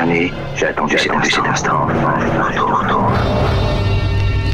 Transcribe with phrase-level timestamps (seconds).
[0.00, 1.42] années, j'ai attendu, cet instant.
[1.50, 1.86] instant.
[1.88, 2.30] Enfin, je me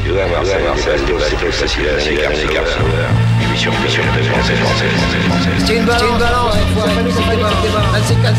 [0.05, 4.55] Tu vas Marseille, Marseille, c'est plus facile à Je suis sûr que sur le français,
[4.55, 5.51] français, français, français.
[5.67, 8.35] C'est une balance, c'est une balance, il faut pas c'est pas,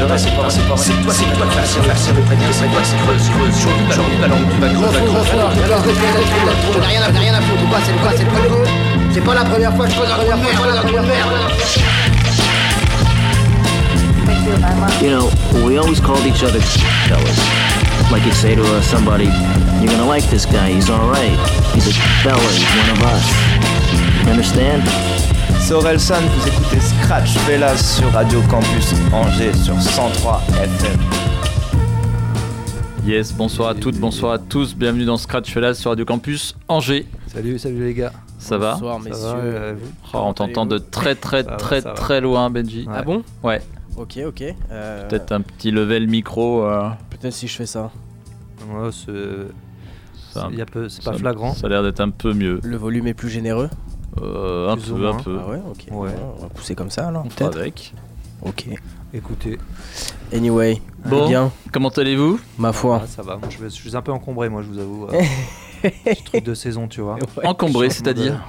[0.00, 2.22] c'est pas, c'est toi, c'est c'est c'est le
[2.52, 4.28] c'est c'est creuse, creuse, sur tu vas
[7.84, 8.26] c'est quoi, c'est
[9.14, 11.97] C'est pas la première fois que je pose la première fois, la première fois.
[14.48, 15.28] You know,
[15.66, 16.58] we always called each other
[17.06, 17.38] fellas.
[18.10, 19.24] Like you'd say to uh, somebody,
[19.82, 21.36] you're gonna like this guy, he's alright.
[21.74, 21.92] He's a
[22.24, 24.24] fella, he's one of us.
[24.24, 24.82] You understand?
[25.60, 30.98] C'est Orelsan, vous écoutez Scratch Fellas sur Radio Campus Angers sur 103 FM.
[33.04, 37.06] Yes, bonsoir à toutes, bonsoir à tous, bienvenue dans Scratch Fellas sur Radio Campus Angers.
[37.26, 38.12] Salut, salut les gars.
[38.38, 39.20] Ça va Bonsoir, Ça messieurs.
[39.26, 41.94] va, euh, vous Oh, On t'entend de très très Ça très ça va.
[41.94, 42.86] très loin, Benji.
[42.90, 43.22] Ah bon?
[43.42, 43.60] Ouais,
[43.98, 44.44] Ok, ok.
[44.70, 46.62] Euh, peut-être un petit level micro.
[46.64, 47.90] euh, peut-être si je fais ça.
[48.70, 51.52] Ouais, c'est ça- c'est- y a peu- c'est ça- pas flagrant.
[51.54, 52.60] Ça a l'air d'être un peu mieux.
[52.62, 53.70] Le volume est plus généreux?
[54.22, 55.38] Euh, un Plus peu, un peu.
[55.40, 55.86] Ah ouais, ok.
[55.92, 56.10] Ouais.
[56.38, 57.24] On va pousser comme ça alors.
[57.24, 57.58] Peut-être.
[57.58, 57.94] avec.
[58.42, 58.66] Ok.
[59.14, 59.58] Écoutez,
[60.32, 61.26] Anyway, Bon.
[61.26, 62.38] bien, Comment allez-vous?
[62.58, 63.00] Ma foi.
[63.02, 63.36] ah, ça va.
[63.38, 65.06] Moi, je, vais- je suis un peu encombré, moi, je vous avoue.
[65.06, 65.20] euh,
[66.04, 67.16] Petit truc de saison, tu vois.
[67.44, 68.44] Encombré, c'est-à-dire?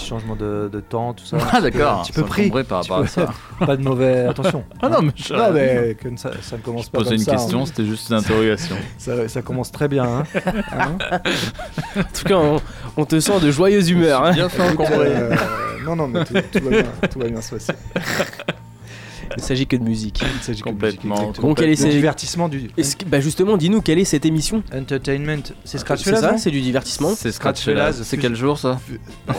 [0.00, 1.36] Petit changement de, de temps, tout ça.
[1.52, 2.42] Ah d'accord, Un petit peu pris.
[2.46, 3.28] encombré par rapport à ça.
[3.58, 4.26] Pas de mauvais.
[4.26, 4.64] Attention.
[4.80, 7.20] Ah non, mais je, Non, mais que ça, ça ne commence je pas posais une
[7.20, 7.66] ça, question, hein.
[7.66, 8.76] c'était juste une interrogation.
[8.98, 10.04] Ça, ça commence très bien.
[10.04, 10.22] Hein.
[10.72, 10.96] Hein
[11.96, 12.60] En tout cas, on,
[12.96, 14.24] on te sent de joyeuse humeur.
[14.24, 14.32] hein.
[14.32, 15.34] Bien fait euh,
[15.84, 17.72] non, non, mais tout, tout va bien, tout va bien se passer.
[19.36, 20.22] Il s'agit que de musique.
[20.22, 21.20] Il s'agit que de Complètement.
[21.28, 21.40] musique.
[21.40, 24.26] Donc, quel est Le ces- divertissement du Est-ce que- bah justement, dis-nous quelle est cette
[24.26, 25.42] émission entertainment.
[25.64, 27.14] C'est Scratch C'est ça, c'est du divertissement.
[27.16, 27.68] C'est Scratch.
[28.02, 28.78] C'est quel jour ça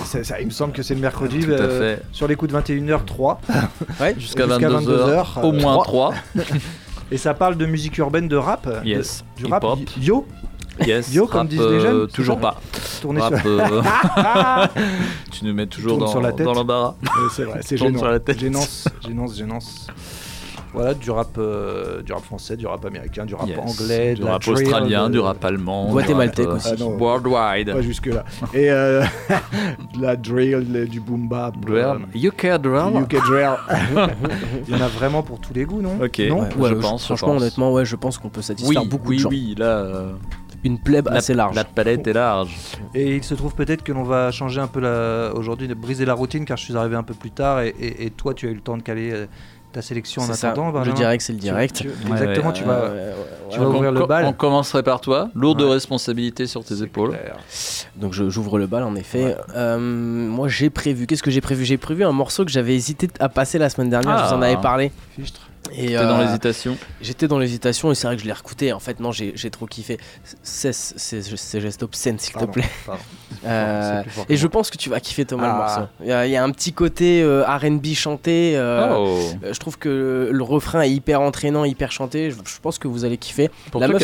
[0.06, 1.40] ça, Il me semble que c'est le mercredi.
[1.40, 2.04] Tout à euh, fait.
[2.12, 3.40] Sur les coups de 21h03.
[4.00, 4.16] Ouais.
[4.18, 4.86] Jusqu'à jusqu'à 22h.
[4.86, 6.14] 22h, Au euh, moins trois.
[6.34, 6.46] 3.
[7.12, 8.68] Et ça parle de musique urbaine, de rap.
[8.68, 9.26] de- Yes.
[9.36, 9.64] du rap.
[9.64, 9.80] Hip-hop.
[10.02, 10.26] Yo,
[10.86, 11.14] Yes.
[11.14, 12.60] Yo, comme rap, disent les euh, jeunes, c'est Toujours pas.
[13.02, 13.46] tourné Rap, sur.
[13.46, 13.82] euh,
[15.32, 16.46] tu nous mets toujours dans, sur la tête.
[16.46, 16.96] dans l'embarras.
[17.36, 18.00] C'est vrai, c'est gênant.
[18.00, 18.40] sur la tête.
[18.40, 19.88] Gênance, gênance, gênance.
[20.74, 23.58] Voilà, du rap, euh, du rap français, du rap américain, du rap Yes.
[23.60, 26.70] anglais, du rap australien, de- du rap allemand, Guatémaltèque du rap, aussi.
[26.72, 27.74] Ah non, worldwide.
[27.74, 28.24] pas jusque là.
[28.54, 29.04] Et euh,
[29.94, 31.76] de la drill, du boom bap, Drill.
[31.76, 33.02] euh, UK drill?
[33.02, 33.50] UK drill.
[34.70, 35.98] Il y en a vraiment pour tous les goûts, non?
[36.02, 36.20] Ok.
[36.30, 36.40] Non?
[36.58, 37.42] Ouais, je je- pense, je Franchement, pense.
[37.42, 39.30] honnêtement, ouais, je pense qu'on peut Oui, satisfaire beaucoup oui, de gens.
[39.30, 39.56] oui.
[39.58, 40.12] Là, euh,
[40.64, 41.56] Une plèbe la, assez large.
[41.56, 42.56] la palette est large.
[42.94, 45.32] Et il se trouve peut-être que l'on va changer un peu la...
[45.36, 48.06] aujourd'hui, de briser la routine car je suis arrivé un peu plus tard et, et-
[48.06, 49.26] et toi tu as eu le temps de caler euh,
[49.72, 50.52] ta sélection en C'est ça.
[50.52, 50.84] attendant.
[50.84, 51.78] Le direct, c'est le direct.
[51.78, 52.54] tu- Ouais, exactement, ouais.
[52.54, 52.90] tu vas.
[52.92, 53.14] Ouais,
[53.50, 54.26] tu ouvrir on, le bal.
[54.26, 55.30] on commencerait par toi.
[55.34, 55.70] Lourde Ouais.
[55.72, 57.12] responsabilité sur tes épaules.
[57.12, 57.38] Clair.
[57.96, 59.36] Donc je- j'ouvre le bal en effet.
[59.56, 61.64] Euh, moi j'ai prévu, qu'est-ce que j'ai prévu?
[61.66, 64.42] J'ai prévu un morceau que j'avais hésité à passer la semaine dernière, je vous en
[64.42, 64.46] Ah.
[64.48, 64.92] avais parlé.
[65.18, 65.48] Fichtre.
[65.74, 66.76] Et T'es dans euh, l'hésitation.
[67.02, 68.74] J'étais dans l'hésitation et c'est vrai que je l'ai recouté.
[68.74, 69.98] En fait, non, j'ai trop kiffé.
[70.44, 72.64] Cesse ces ces gestes obscènes, s'il te plaît.
[72.86, 73.02] pardon.
[73.44, 75.58] Euh, et je pense que tu vas kiffer Thomas le Ah.
[75.58, 75.90] morceau.
[76.02, 78.54] Il y, a- il y a un petit côté euh, RB chanté.
[78.56, 79.18] euh, oh.
[79.44, 82.30] euh, Je trouve que le refrain est hyper entraînant, hyper chanté.
[82.30, 83.50] Je, je pense que vous allez kiffer.
[83.72, 84.04] Pour la meuf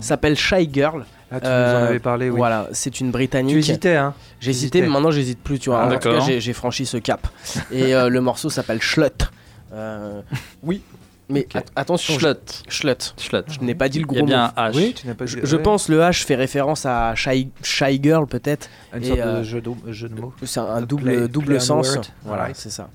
[0.00, 1.06] s'appelle- Shy Girl.
[1.30, 2.36] Ah, tu nous en Euh, avais parlé, oui.
[2.36, 3.54] Voilà, c'est une britannique.
[3.54, 5.82] Tu hésitais, hein J'hésitais, mais maintenant j'hésite plus, tu vois.
[5.84, 7.26] Ah, en tout cas, j'ai j'ai franchi ce cap.
[7.72, 9.30] Et euh, le morceau s'appelle Schlut.
[9.72, 10.20] Euh,
[10.62, 10.82] oui,
[11.28, 11.56] mais Ok.
[11.56, 12.62] at- attention, je- Schlut.
[12.68, 13.14] Schlut.
[13.18, 13.42] Schlut.
[13.48, 14.52] Je n'ai pas dit le Il y a gros bien mot.
[14.56, 14.76] un H.
[14.76, 18.00] Oui, tu n'as pas Je, dit- je pense le H fait référence à Shy, Shy
[18.02, 18.68] Girl peut-être.
[18.94, 20.32] Une sorte euh, de jeu de, jeu de mots.
[20.42, 21.98] C'est un A double, play- double play sens.
[22.24, 22.56] Voilà, Right.
[22.56, 22.88] c'est ça.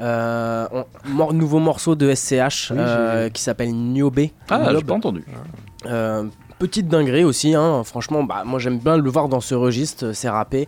[0.00, 4.20] Euh, on- mor- nouveau morceau de SCH Oui, euh, qui s'appelle Niobe.
[4.48, 5.24] Ah, j'ai pas entendu.
[5.86, 6.24] Euh,
[6.58, 7.82] petite dinguerie aussi, hein.
[7.84, 10.66] franchement, bah, moi j'aime bien le voir dans ce registre, c'est rappé.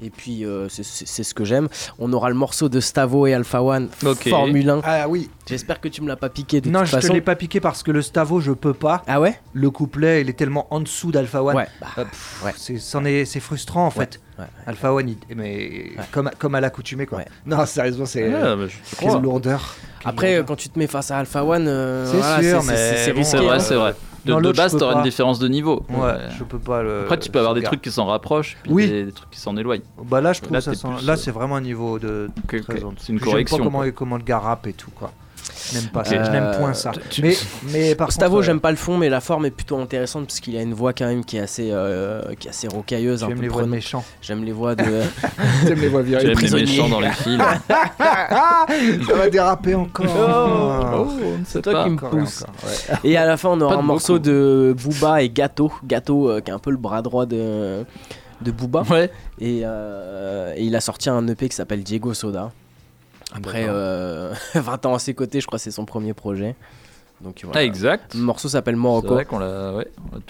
[0.00, 0.82] Et puis euh, c'est-
[1.24, 1.68] ce que j'aime.
[1.98, 4.28] On aura le morceau de Stavo et Alpha One, Ok.
[4.28, 4.80] Formule 1.
[4.84, 5.28] Ah oui.
[5.46, 7.14] J'espère que tu me l'as pas piqué de Non, toute je te façon.
[7.14, 9.02] l'ai pas piqué parce que le Stavo, je peux pas.
[9.06, 9.40] Ah ouais?
[9.54, 11.56] Le couplet, il est tellement en dessous d'Alpha One.
[11.56, 11.66] Ouais.
[11.80, 12.04] bah, Euh,
[12.44, 12.52] Ouais.
[12.56, 12.78] c'est-
[13.40, 14.20] frustrant en fait.
[14.38, 14.44] ouais.
[14.66, 17.18] Alpha One, il- mais comme, comme à l'accoutumée quoi.
[17.18, 17.26] Ouais.
[17.46, 18.66] Non, sérieusement, c'est te
[18.98, 19.20] quelle crois.
[19.20, 19.74] lourdeur.
[20.00, 20.46] Quelle Après, euh, lourdeur.
[20.46, 23.12] quand tu te mets face à Alpha One, euh, C'est voilà, sûr, mais c'est c'est
[23.12, 23.36] bon, risqué.
[23.38, 23.60] C'est vrai, hein.
[23.60, 23.94] c'est vrai.
[24.24, 25.84] De, Non, de je base, t'auras une différence de niveau.
[25.88, 27.02] Ouais, Euh, je peux pas le.
[27.02, 28.88] Après, tu peux avoir des trucs qui s'en rapprochent, puis Oui.
[28.88, 29.82] des, des trucs qui s'en éloignent.
[30.04, 30.72] Bah là, je trouve Là, ça
[31.04, 32.28] là euh, c'est vraiment un niveau de.
[32.44, 32.64] Ok, ok.
[32.66, 32.92] très haut.
[32.98, 35.12] C'est une Puis correction, Pas comment, comment le gars rappe et tout quoi.
[35.70, 36.14] Je n'aime pas ça.
[36.16, 36.24] Ok.
[36.24, 36.92] Je n'aime Euh, point ça.
[37.10, 37.34] tu- Mais,
[37.72, 40.26] mais par Stavo, contre, euh, j'aime pas le fond, mais la forme est plutôt intéressante
[40.26, 43.24] parce qu'il a une voix quand même qui est assez, euh, qui est assez rocailleuse.
[43.28, 44.04] J'aime les voix de méchants.
[44.22, 44.84] J'aime les voix de.
[45.66, 47.42] J'aime les voix J'aime les méchants dans les films.
[47.68, 50.06] Ça va déraper encore.
[50.08, 51.06] Oh,
[51.38, 51.84] ne sait C'est toi pas.
[51.84, 52.44] qui me pousse.
[52.64, 52.96] ouais.
[53.04, 54.26] Et à la fin, on aura un morceau beaucoup.
[54.28, 55.72] de Booba et Gato.
[55.84, 57.84] Gato, euh, qui est un peu le bras droit de,
[58.40, 58.82] de Booba.
[58.90, 59.10] Ouais.
[59.40, 62.52] Et, euh, et il a sorti un EP qui s'appelle Diego Soda.
[63.32, 66.56] Après euh, 20 ans à ses côtés, je crois que c'est son premier projet.
[67.20, 67.60] Donc voilà.
[67.60, 68.14] Ah, exact.
[68.14, 69.14] Le morceau s'appelle Morocco.
[69.14, 69.74] vrai qu'on l'a.
[69.74, 69.88] Ouais,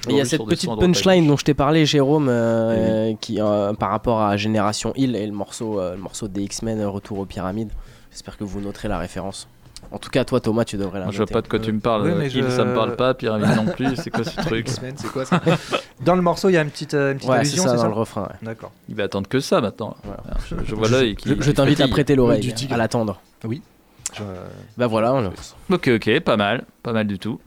[0.08, 3.90] il y a cette petite punchline dont je t'ai parlé, Jérôme, euh, qui euh, par
[3.90, 7.72] rapport à Génération Hill et le morceau, euh, le morceau des X-Men Retour aux pyramides.
[8.10, 9.48] J'espère que vous noterez la référence.
[9.90, 11.72] En tout cas, toi, Thomas, tu devrais la Moi, Je vois pas de quoi tu
[11.72, 12.02] me parles.
[12.02, 13.14] Oui, mais je- ça me parle pas.
[13.14, 13.96] Pyramide non plus.
[13.96, 15.40] C'est quoi ce truc X-Men, c'est quoi ça
[16.04, 17.70] Dans le morceau, il y a une petite, euh, une petite Ouais, c'est allusion, ça
[17.70, 18.22] c'est dans ça le refrain.
[18.22, 18.36] ouais.
[18.42, 18.70] D'accord.
[18.88, 19.96] Il va attendre que ça maintenant.
[20.04, 20.20] Voilà.
[20.26, 21.28] Alors, Je, je vois l'œil qui.
[21.30, 23.20] Je, je qui t'invite à prêter l'oreille, à l'attendre.
[24.14, 24.22] Je-
[24.76, 25.32] Bah voilà, on-
[25.72, 26.64] Ok, ok, pas mal.
[26.82, 27.40] Pas mal du tout.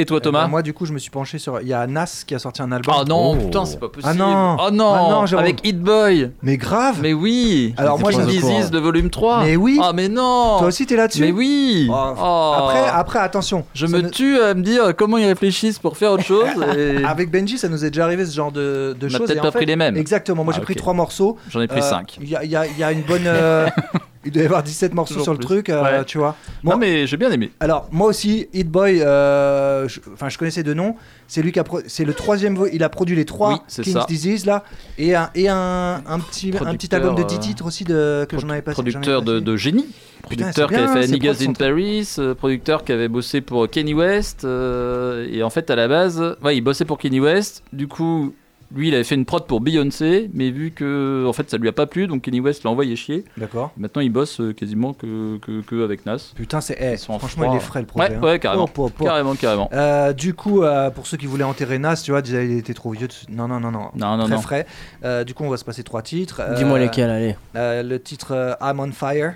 [0.00, 1.60] Et toi, Eh Thomas ben, Moi, du coup, je me suis penché sur.
[1.60, 2.94] Il y a Nas qui a sorti un album.
[2.98, 3.36] Oh non, Oh.
[3.36, 4.10] putain, c'est pas possible.
[4.10, 4.56] Ah non.
[4.58, 5.44] Oh non, Ah non, Jérôme.
[5.44, 6.30] avec Hit Boy.
[6.42, 7.74] Mais grave Mais oui.
[7.76, 9.44] Alors, moi, je- Disease, le volume 3.
[9.44, 9.78] Mais oui.
[9.82, 10.56] Ah mais non.
[10.58, 11.88] Toi aussi, t'es là-dessus Mais oui.
[11.90, 12.14] Oh.
[12.18, 12.52] Oh.
[12.58, 13.64] Après, après, attention.
[13.74, 16.46] je me ne- tue à me dire comment ils réfléchissent pour faire autre chose.
[16.78, 19.26] et Avec Benji, ça nous est déjà arrivé ce genre de, de On a choses.
[19.26, 19.96] peut-être et en pas fait- pris les mêmes.
[19.96, 20.44] Exactement.
[20.44, 20.78] Moi, j'ai Ah, pris ok.
[20.78, 21.36] trois morceaux.
[21.50, 22.18] J'en ai pris Euh, 5.
[22.22, 23.26] Il y, a, il y une bonne.
[24.22, 26.04] euh, il doit y avoir 17 morceaux Toujours sur le truc, euh, Ouais.
[26.04, 26.36] tu vois.
[26.62, 27.50] Bon, Non mais j'ai bien aimé.
[27.60, 30.96] Alors moi aussi, Hit Boy, euh, je- enfin je, connaissais de nom.
[31.26, 32.58] C'est lui qui a, c'est le troisième.
[32.72, 34.06] Il a produit les trois Oui, King's ça.
[34.08, 34.64] Disease là,
[34.98, 38.26] et un et un, un petit un petit album de euh, 10 titres aussi de
[38.28, 38.74] que j'en avais passé.
[38.82, 39.86] Producteur de, de génie.
[40.22, 44.44] Producteur qui avait fait Niggas in Paris, euh, producteur qui avait bossé pour Kenny West.
[44.44, 47.62] euh, et en fait, à la base, ouais, il bossait pour Kenny West.
[47.72, 48.34] Du coup,
[48.74, 51.68] lui, il avait fait une prod pour Beyoncé, mais vu que en fait, ça lui
[51.68, 53.24] a pas plu, donc Kenny West l'a envoyé chier.
[53.36, 53.72] D'accord.
[53.76, 56.32] Maintenant, il bosse euh, quasiment que, que, que avec Nas.
[56.36, 57.54] Putain, c'est eh, Ils sont en franchement froid.
[57.54, 58.10] il est frais le projet.
[58.10, 58.20] Ouais, hein.
[58.22, 58.64] ouais, carrément.
[58.64, 59.04] Oh, po, po.
[59.04, 59.68] Carrément, carrément.
[59.72, 62.74] Euh, du coup, euh, pour ceux qui voulaient enterrer Nas, tu vois, disaient il était
[62.74, 63.08] trop vieux.
[63.28, 63.90] Non, non, non, non.
[63.96, 64.40] Non, non, Très non.
[64.40, 64.66] frais.
[65.04, 66.40] Euh, du coup, on va se passer trois titres.
[66.56, 67.36] Dis-moi lesquels, allez.
[67.56, 69.34] euh, le titre euh, I'm on Fire,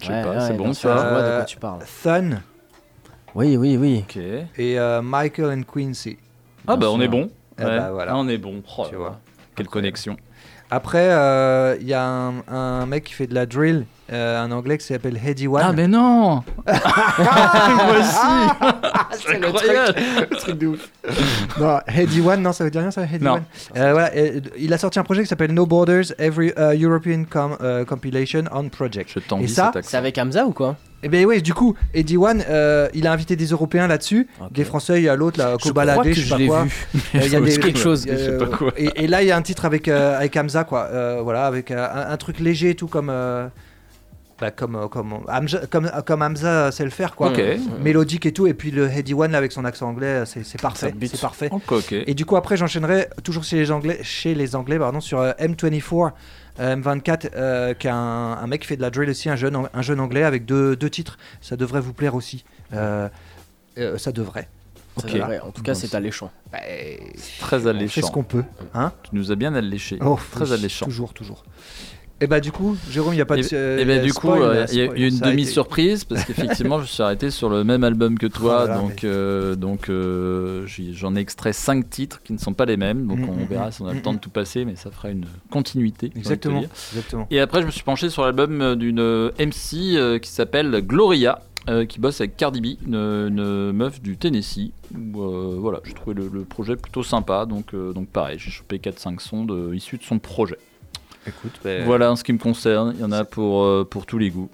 [0.00, 1.10] Je sais Ouais, pas, ouais, c'est bien bon sûr, Je ça.
[1.10, 1.80] vois de quoi tu parles.
[2.02, 2.40] Thun
[3.34, 4.04] Oui, oui, oui.
[4.08, 4.16] Ok.
[4.16, 6.16] et euh, Michael and Quincy.
[6.66, 7.28] Ah bah on est bon.
[7.58, 7.78] Eh Ouais.
[7.78, 8.12] bah, voilà.
[8.12, 8.62] Ah, on est bon.
[8.78, 9.18] Oh Tu vois.
[9.56, 10.16] Quelle connexion.
[10.70, 14.50] Après, euh, il y a un, un mec qui fait de la drill, euh, un
[14.50, 15.60] anglais qui s'appelle Heady One.
[15.62, 18.16] Ah mais non Moi aussi
[19.26, 19.94] c'est le Incroyable
[20.30, 20.88] le truc de ouf.
[21.60, 23.34] non, Heady One, non, ça veut dire rien ça, Heady Non.
[23.34, 23.42] One.
[23.76, 27.24] Euh, voilà, et, il a sorti un projet qui s'appelle No Borders, Every uh, European
[27.30, 29.10] Com- uh, Compilation on Project.
[29.14, 29.70] Je t'envie Et ça.
[29.82, 30.76] C'est avec Hamza ou quoi?
[31.04, 34.52] Et ben oui, du coup, Eddie One, euh, il a invité des Européens là-dessus, Ok.
[34.52, 36.64] des Français, il y a l'autre, là, Je Kobalade, que je sais je pas quoi.
[36.64, 36.86] vu.
[37.14, 38.06] Il y a des- quelque chose.
[38.10, 38.72] Je sais pas quoi.
[38.76, 40.88] Et, et là, il y a un titre avec, euh, avec Hamza, quoi.
[40.90, 43.12] Euh, voilà, avec un, un truc léger et tout, comme.
[44.40, 47.28] bah, comme, comme, Hamza, comme, comme Hamza sait le faire, quoi.
[47.28, 47.40] Ok.
[47.82, 50.92] Mélodique et tout, et puis le Heady One là, avec son accent anglais, c'est parfait.
[51.06, 51.48] C'est parfait.
[51.52, 51.92] Ok, ok.
[52.06, 55.32] Et du coup, après, j'enchaînerai toujours chez les Anglais, chez les Anglais pardon, sur euh,
[55.38, 56.10] M24, euh,
[56.58, 59.56] M24, euh, qui est un, un mec qui fait de la drill aussi, un jeune,
[59.72, 61.18] un jeune anglais avec deux, deux titres.
[61.40, 62.44] Ça devrait vous plaire aussi.
[62.72, 63.08] Euh,
[63.78, 64.48] euh, ça devrait.
[64.98, 65.12] Ça Ok.
[65.14, 65.40] devrait.
[65.40, 66.30] En tout cas, c'est alléchant.
[66.52, 66.58] Bah,
[67.40, 68.06] Très on fait alléchant.
[68.06, 68.44] ce qu'on peut.
[68.74, 69.98] Hein Tu nous as bien alléché.
[70.00, 70.86] Oh, Très oui, alléchant.
[70.86, 71.44] Toujours, toujours.
[72.24, 73.42] Et bah, du coup, Jérôme, il n'y a pas de.
[73.42, 74.98] Et, euh, et ben du spoil, coup, euh, euh, il y a spoil.
[75.02, 79.04] eu une demi-surprise parce qu'effectivement, je suis arrêté sur le même album que toi, donc
[79.04, 83.18] euh, donc euh, j'en ai extrait cinq titres qui ne sont pas les mêmes, donc
[83.18, 84.90] Mm, on mm, verra mm, si on a le temps de tout passer, mais ça
[84.90, 86.10] fera une continuité.
[86.16, 86.62] Exactement.
[86.92, 87.26] Exactement.
[87.30, 90.70] Et après, je me suis penché sur l'album euh, d'une euh, MC euh, qui s'appelle
[90.86, 91.40] Gloria.
[91.68, 94.72] euh, qui bosse avec Cardi B, une, une meuf du Tennessee.
[94.94, 98.50] où, euh, voilà, j'ai trouvé le, le projet plutôt sympa, donc, euh, donc pareil, j'ai
[98.50, 100.56] chopé 4-5 sons de, issus de son projet.
[101.26, 104.06] Écoute, bah, Voilà en ce qui me concerne, il y en a pour, euh, pour
[104.06, 104.50] tous les goûts.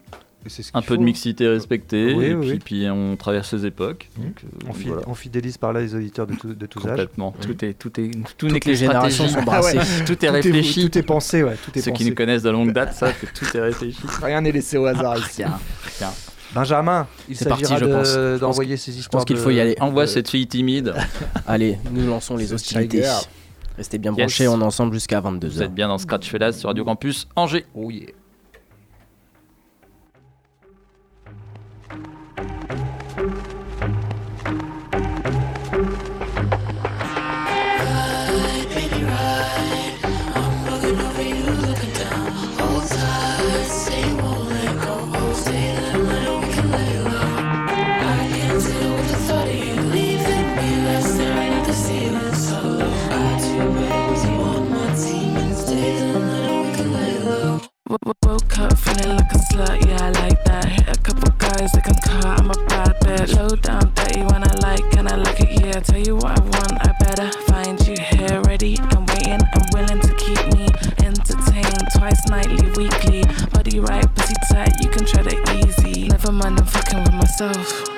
[0.47, 4.09] ce Un peu de mixité respectée, Oui, et oui, puis, on traverse les époques.
[4.17, 5.03] Donc, euh, On, fid- voilà.
[5.07, 6.91] on fidélise par là les auditeurs de, tout- de tous âges.
[6.91, 7.35] Complètement.
[7.41, 9.79] Tout est, tout est, tout n'est Toutes que les générations sont Ah brassées.
[9.99, 10.05] ouais.
[10.07, 10.89] Tout est réfléchi.
[10.89, 11.57] tout est pensé, ouais.
[11.63, 13.99] Tout est Ceux qui nous connaissent de longue date savent que tout est réfléchi.
[14.23, 15.43] Rien n'est laissé au hasard ici.
[15.45, 15.59] Rien,
[15.99, 16.11] rien.
[16.55, 19.21] Benjamin, il s'agira je de- d'envoyer ces Je histoires.
[19.21, 19.77] pense qu'il faut y aller.
[19.81, 20.95] Envoie cette fille timide.
[21.47, 23.05] Allez, nous lançons les hostilités.
[23.77, 24.19] Restez bien Yes.
[24.19, 25.63] branchés, on est ensemble jusqu'à Vous 22h.
[25.63, 27.65] êtes bien dans Scratch Fellas sur Radio Campus Angers.
[27.75, 28.11] Oh yeah.
[61.73, 63.37] That can cut, I'm a bad bitch.
[63.37, 65.81] Low down, dirty when I like, and I like it, yeah.
[65.81, 70.01] Tell you what I want, I better find you here, ready and waiting and willing
[70.01, 70.67] to keep me
[71.05, 71.89] entertained.
[71.97, 73.25] Twice nightly, weekly.
[73.53, 76.09] Body right, pussy tight, you can tread it easy.
[76.09, 77.90] Never mind, I'm fucking with myself.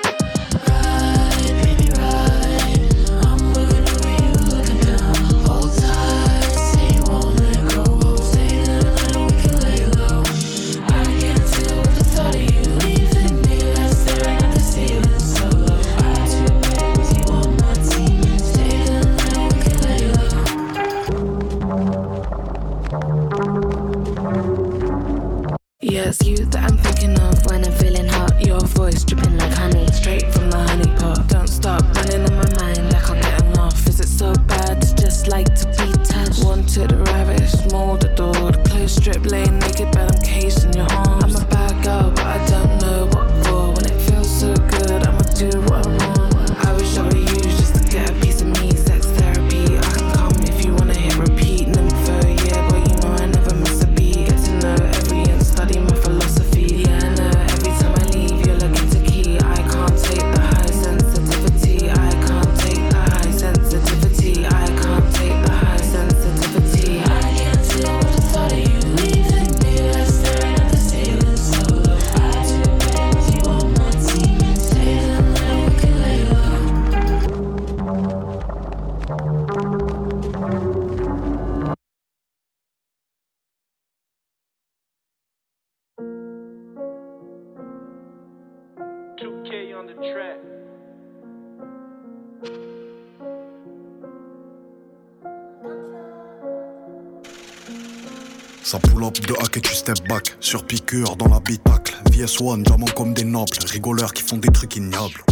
[100.93, 101.95] Dans l'habitacle.
[102.11, 103.57] VS1, diamant comme des nobles.
[103.65, 105.25] Rigoleurs qui font des trucs ignobles.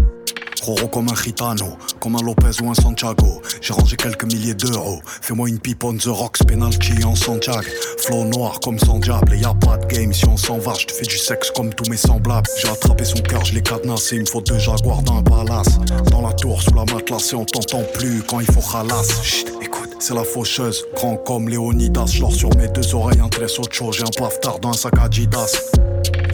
[0.62, 3.42] Roro comme un gitano, comme un Lopez ou un Santiago.
[3.60, 5.02] J'ai rangé quelques milliers d'euros.
[5.04, 7.60] Fais-moi une pipe on the rocks, penalty en Santiago.
[7.98, 9.34] Flow noir comme sans diable.
[9.34, 10.72] Et y a pas de game si on s'en va.
[10.78, 12.48] Je te fais du sexe comme tous mes semblables.
[12.58, 14.16] J'ai attrapé son cœur, je l'ai cadenassé.
[14.16, 15.78] Il me faut deux jaguars dans un palace.
[16.10, 19.44] Dans la tour, sous la matelassée, on t'entend plus quand il faut ralasse.
[19.60, 19.79] Écoute.
[20.02, 22.06] C'est la faucheuse, grand comme Léonidas.
[22.06, 23.98] J'lors sur mes deux oreilles, un tresse autre chose.
[23.98, 25.72] J'ai un paftard dans un sac Adidas.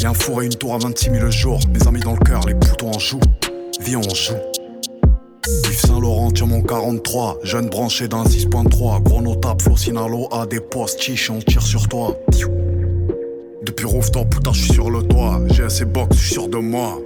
[0.00, 1.58] Y'a un four et une tour à 26 000 le jour.
[1.74, 3.18] Mes amis dans le cœur, les boutons en joue.
[3.80, 4.34] Vie on joue.
[5.64, 7.38] Yves Saint-Laurent, tiens mon 43.
[7.42, 9.02] Jeune branché dans un 6.3.
[9.02, 11.00] Gros notable, flow Sinalo a des postes.
[11.00, 12.16] Chiche, on tire sur toi.
[13.64, 15.40] Depuis rooftop, putain, je suis sur le toit.
[15.50, 17.00] J'ai assez box, je sûr de moi.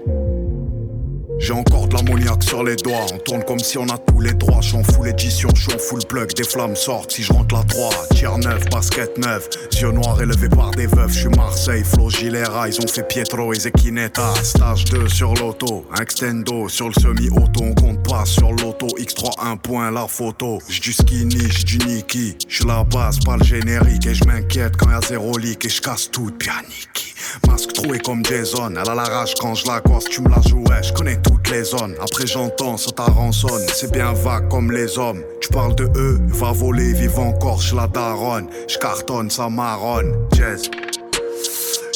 [1.40, 3.06] J'ai encore de l'ammoniaque sur les doigts.
[3.14, 4.60] On tourne comme si on a tous les droits.
[4.60, 6.34] J'suis en full édition, j'suis en full plug.
[6.34, 7.90] Des flammes sortent si je rentre la 3.
[8.14, 9.48] Tiers neuf, basket neuf.
[9.80, 11.12] Yeux noirs élevés par des veufs.
[11.12, 12.68] J'suis Marseille, Flo Gilera.
[12.68, 14.34] Ils ont fait Pietro et Zekineta.
[14.42, 15.86] Stage 2 sur l'auto.
[15.98, 17.64] Extendo sur le semi-auto.
[17.64, 18.88] On compte pas sur l'auto.
[18.98, 20.58] X3, un point, la photo.
[20.68, 22.36] J'du du skinny, j'du du Niki.
[22.48, 24.06] J'suis la base, pas le générique.
[24.06, 25.64] Et j'm'inquiète quand y'a zéro leak.
[25.64, 27.14] Et j'casse tout, bien Niki.
[27.46, 28.70] Masque troué comme Jason.
[28.70, 30.04] Elle a la rage quand je la gosse.
[30.04, 31.94] Tu me la jouais, j'connais toutes les zones.
[32.02, 33.66] Après j'entends, ça rançonne.
[33.72, 35.22] C'est bien vague comme les hommes.
[35.40, 38.48] Tu parles de eux, va voler, vive encore chez la daronne.
[38.68, 40.14] J'cartonne, ça marronne.
[40.32, 40.70] Jazz.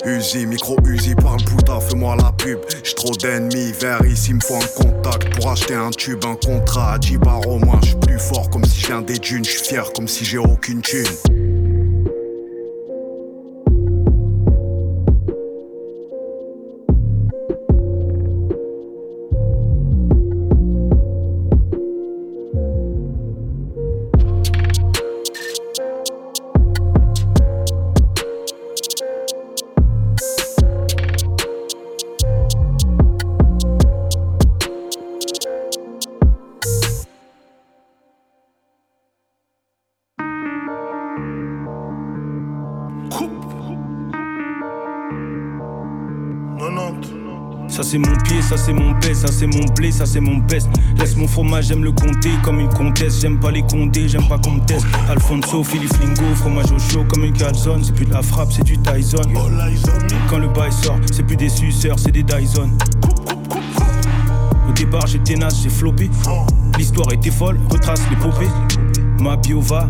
[0.06, 2.58] Uzi, micro Uzi, parle putain, fais-moi la pub.
[2.82, 6.98] J'suis trop d'ennemis, vers ici, me un contact pour acheter un tube, un contrat à
[6.98, 7.80] 10 bars au moins.
[7.82, 10.82] J'suis plus fort comme si je viens des dunes, j'suis fier comme si j'ai aucune
[10.82, 11.53] thune.
[47.84, 50.68] C'est mon pied, ça c'est mon pèse, ça c'est mon blé, ça c'est mon best.
[50.98, 53.20] Laisse mon fromage, j'aime le compter comme une comtesse.
[53.20, 54.86] J'aime pas les condés, j'aime pas qu'on me teste.
[55.08, 57.84] Alfonso, Philippe Lingo, fromage au chaud comme une calzone.
[57.84, 59.20] C'est plus de la frappe, c'est du Tyson.
[60.28, 62.70] Quand le bail sort, c'est plus des suceurs, c'est des Dyson.
[64.68, 66.10] Au départ j'étais naze, j'ai floppé.
[66.78, 68.48] L'histoire était folle, retrace l'épopée.
[69.20, 69.88] Ma bio va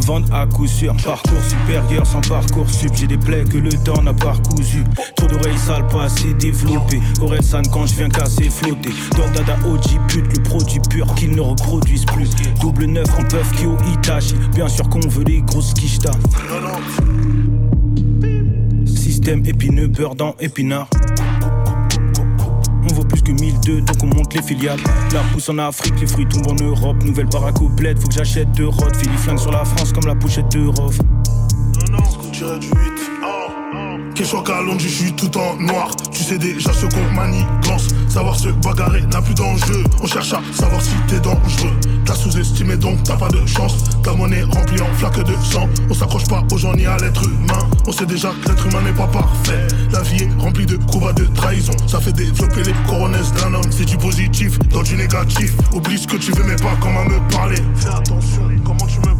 [0.00, 0.94] se à coup sûr.
[1.04, 2.94] Parcours supérieur sans parcours sub.
[2.94, 4.84] J'ai des plaies que le temps n'a pas recousu.
[5.16, 7.00] Trop d'oreilles sales, pas assez développées.
[7.20, 8.92] Orelsan quand je viens casser, flotter.
[9.16, 12.30] Dans Dada OG pute, le produit pur qu'ils ne reproduisent plus.
[12.60, 14.34] Double neuf en puff qui au Itachi.
[14.54, 16.12] Bien sûr qu'on veut les grosses quichetas.
[18.86, 20.88] Système épineux, beurre dans épinard.
[22.84, 24.80] On vaut plus que 1002, donc on monte les filiales.
[25.12, 27.02] La pousse en Afrique, les fruits tombent en Europe.
[27.02, 28.94] Nouvelle baraque faut que j'achète deux rods.
[28.98, 30.98] Philly flingue sur la France comme la pochette de Rof.
[32.32, 32.93] Tirer du 8.
[34.16, 35.90] Londres, je suis tout en noir.
[36.12, 37.88] Tu sais déjà ce qu'on manigance.
[38.08, 39.82] Savoir se bagarrer n'a plus d'enjeu.
[40.02, 41.72] On cherche à savoir si t'es dangereux.
[42.04, 43.74] T'as sous-estimé donc t'as pas de chance.
[44.02, 45.68] Ta monnaie remplie en flaque de sang.
[45.90, 47.68] On s'accroche pas aux gens ni à l'être humain.
[47.86, 49.66] On sait déjà que l'être humain n'est pas parfait.
[49.90, 51.72] La vie est remplie de coups bas de trahison.
[51.88, 53.70] Ça fait développer les coronesses d'un homme.
[53.70, 55.54] C'est du positif dans du négatif.
[55.72, 57.58] Oublie ce que tu veux, mais pas comment me parler.
[57.74, 59.13] Fais attention, comment tu me.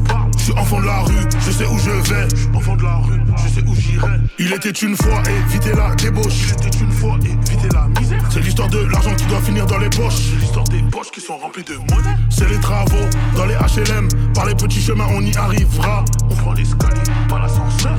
[0.45, 2.29] Je suis enfant de la rue, je sais où je vais.
[2.29, 4.21] Je suis enfant de la rue, je sais où j'irai.
[4.39, 6.49] Il était une fois, éviter la débauche.
[6.49, 8.23] Il était une fois, éviter la misère.
[8.29, 10.13] C'est l'histoire de l'argent qui doit finir dans les poches.
[10.13, 12.19] C'est l'histoire des poches qui sont remplies de monnaie.
[12.29, 14.07] C'est les travaux dans les HLM.
[14.35, 16.05] Par les petits chemins, on y arrivera.
[16.29, 17.97] On prend l'escalier, pas l'ascenseur.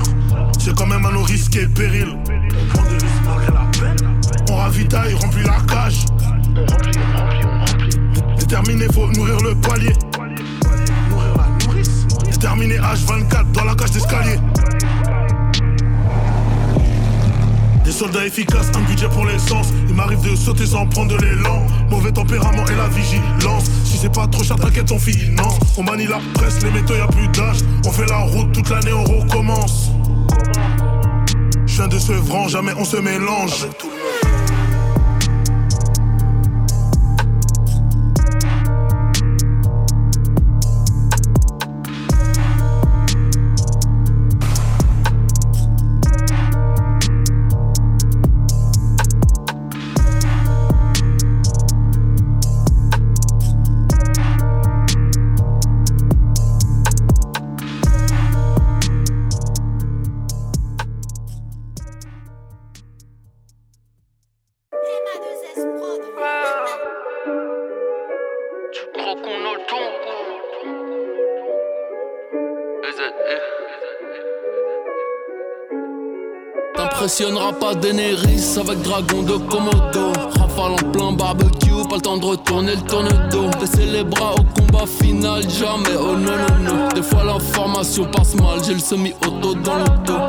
[0.59, 2.15] C'est quand même à nos risques et périls.
[18.37, 19.67] Efficaces, un budget pour l'essence.
[19.87, 21.65] Il m'arrive de sauter sans prendre de l'élan.
[21.89, 23.63] Mauvais tempérament et la vigilance.
[23.85, 25.57] Si c'est pas trop cher, t'inquiète, on finance.
[25.77, 27.59] On manie la presse, les métaux, y a plus d'âge.
[27.85, 29.89] On fait la route toute l'année, on recommence.
[31.65, 33.67] Je viens de Sevran, jamais on se mélange.
[77.17, 80.11] T'impressionneras pas Daenerys avec dragon de Komodo.
[80.37, 84.43] Rafale en plein barbecue, pas le temps de retourner le tourne-dos Laisser les bras au
[84.59, 86.89] combat final, jamais oh non non non.
[86.93, 90.25] Des fois l'information passe mal, j'ai le semi-auto dans dos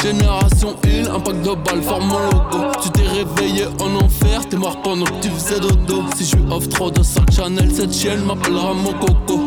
[0.00, 2.70] Génération Hill, un pack de balles forme mon logo.
[2.80, 6.04] Tu t'es réveillé en enfer, t'es mort pendant que tu faisais dodo.
[6.16, 9.40] Si je suis off trop de 5 Chanel, cette chienne m'appellera mon coco.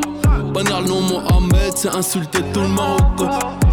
[0.53, 3.64] Le nom Mohamed, c'est insulter tout le Marocco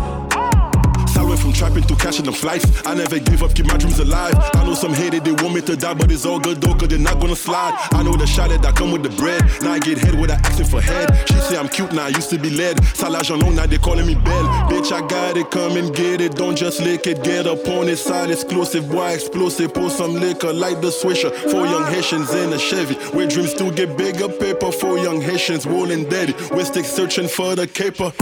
[1.33, 2.67] went from trapping to cashing them flights.
[2.85, 4.35] I never give up, keep my dreams alive.
[4.55, 6.89] I know some hated, they want me to die, but it's all good though, cause
[6.89, 7.75] they're not gonna slide.
[7.93, 9.43] I know the shot that come with the bread.
[9.63, 11.09] Now I get head without asking for head.
[11.29, 12.85] She say I'm cute, now I used to be led.
[12.95, 14.47] Salage on now they calling me Belle.
[14.69, 16.35] Bitch, I got it, come and get it.
[16.35, 17.97] Don't just lick it, get up on it.
[17.97, 19.73] Side exclusive, boy, explosive.
[19.73, 21.33] Pour some liquor light the swisher.
[21.51, 22.95] Four young Haitians in a Chevy.
[23.17, 24.71] Where dreams still get bigger, paper.
[24.71, 26.35] Four young Haitians rolling daddy.
[26.51, 28.13] We're stick searching for the caper.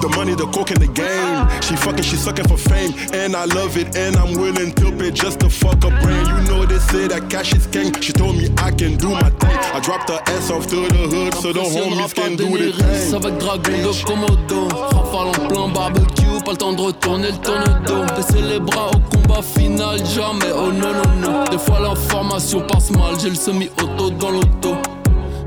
[0.00, 1.46] The money, the coke, and the game.
[1.60, 2.92] She fucking, she sucking for fame.
[3.12, 6.24] And I love it, and I'm willing to pay just to fuck a brain.
[6.26, 7.92] You know they say that cash is king.
[8.00, 9.56] She told me I can do my thing.
[9.74, 13.14] I dropped her ass off to the hood so the homies can do the thing.
[13.14, 18.14] avec dragon de Komodo Rafale en plein barbecue, pas le temps de retourner le tourne-dos
[18.16, 22.90] Baisser les bras au combat final, jamais oh non non non Des fois l'information passe
[22.90, 24.76] mal, j'ai le semi-auto dans l'auto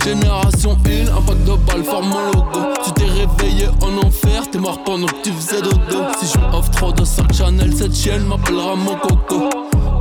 [0.04, 2.60] Génération Hill, un pack de balles forme mon logo.
[2.84, 6.04] Tu t'es réveillé en enfer, t'es mort pendant que tu faisais dodo.
[6.20, 9.50] Si je offre trop de 5 Chanel, cette chienne m'appellera mon coco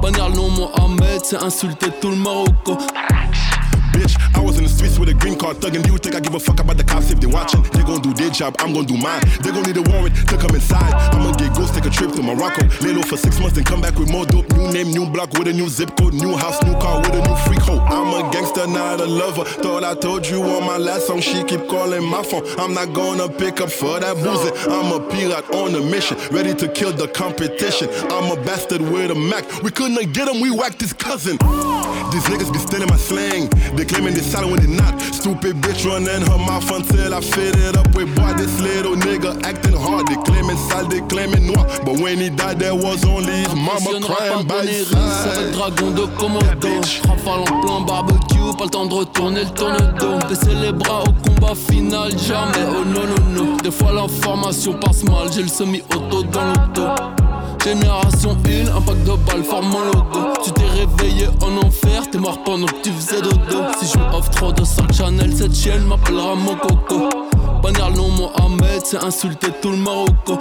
[0.02, 2.76] Bannière nom Mohamed, c'est insulter tout le Marocco
[3.92, 5.86] Bitch, I was in the streets with a green card thugging.
[5.86, 7.62] You think I give a fuck about the cops if they watching?
[7.74, 9.22] They gon' do their job, I'm gon' do mine.
[9.42, 10.92] They gon' need a warrant to come inside.
[11.14, 12.66] I'ma get ghost, take a trip to Morocco.
[12.84, 14.48] Lay low for six months, then come back with more dope.
[14.52, 17.22] New name, new block with a new zip code, new house, new car with a
[17.28, 17.80] new freak hoe.
[17.80, 19.44] I'm a gangster, not a lover.
[19.44, 22.44] Thought I told you on my last song, she keep calling my phone.
[22.58, 24.50] I'm not gonna pick up for that boozy.
[24.70, 27.88] I'm a pirate on a mission, ready to kill the competition.
[28.10, 29.44] I'm a bastard with a Mac.
[29.62, 31.36] We couldn't get him, we whacked his cousin.
[32.12, 33.48] These niggas be stealing my slang.
[33.76, 35.00] They claiming they silent when they not.
[35.00, 38.32] Stupid bitch running her mouth until I fit it up with boy.
[38.34, 40.06] This little nigga acting hard.
[40.08, 41.66] They claiming sale, they claiming noir.
[41.84, 45.52] But when he died, there was only his mama crying by his side.
[45.52, 50.54] dragon de Komodo Rafale en plein barbecue, pas le temps de retourner le tourne-dos Baisser
[50.54, 55.32] les bras au combat final, jamais oh non non non Des fois l'information passe mal,
[55.32, 57.31] j'ai le semi-auto dans l'auto
[57.64, 60.32] Génération Hill, un pack de balles forme mon logo.
[60.44, 63.62] Tu t'es réveillé en enfer, t'es mort pendant que tu faisais dodo.
[63.78, 67.08] Si je offre trop de 5 Chanel, cette chienne m'appellera mon coco
[67.62, 70.38] Bannière nom Mohamed, c'est insulter tout le Marocco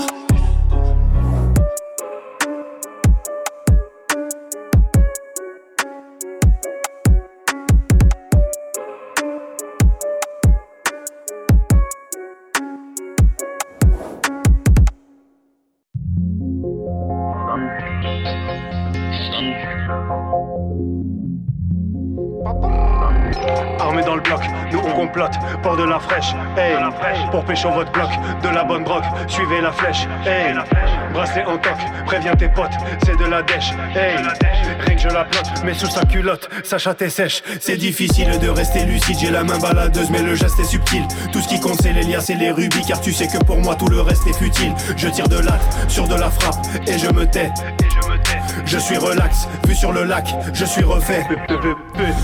[27.32, 28.10] pour pécho votre bloc,
[28.44, 30.54] de la bonne drogue, suivez la flèche, hey,
[31.14, 31.74] bracelet en toc,
[32.06, 32.72] préviens tes potes,
[33.06, 34.16] c'est de la dèche, hey,
[34.80, 38.40] rien que je la plotte, mais sous sa culotte, sa chatte est sèche, c'est difficile
[38.40, 41.60] de rester lucide, j'ai la main baladeuse, mais le geste est subtil, tout ce qui
[41.60, 44.02] compte c'est les liens, c'est les rubis, car tu sais que pour moi tout le
[44.02, 47.50] reste est futile, je tire de l'acte sur de la frappe, et je me tais,
[48.66, 51.26] je suis relax, vu sur le lac, je suis refait.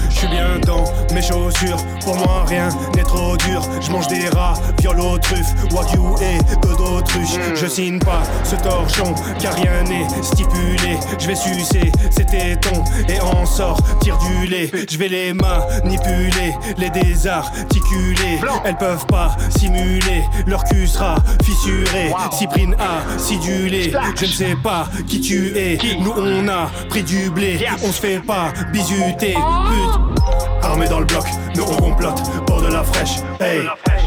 [0.09, 3.61] Je suis bien dans mes chaussures, pour moi rien n'est trop dur.
[3.81, 7.37] Je mange des rats, viol aux truffes, wagyu et peu d'autruche.
[7.55, 10.97] Je signe pas ce torchon, car rien n'est stipulé.
[11.19, 14.71] Je vais sucer ces tétons et en sort, tire du lait.
[14.89, 18.39] Je vais les manipuler, les désarticuler.
[18.65, 22.11] Elles peuvent pas simuler, leur cul sera fissuré.
[22.31, 22.75] Cyprine
[23.15, 25.77] acidulé, je ne sais pas qui tu es.
[25.99, 29.33] Nous on a pris du blé, on se fait pas bisuter.
[29.33, 30.23] Pute.
[30.63, 32.21] Armé dans le bloc, nous on complote.
[32.45, 33.61] Pour de la fraîche, hey.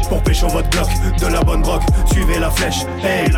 [0.09, 0.87] Pour pécho votre bloc,
[1.19, 1.81] de la bonne drogue,
[2.11, 3.31] suivez la flèche, hey.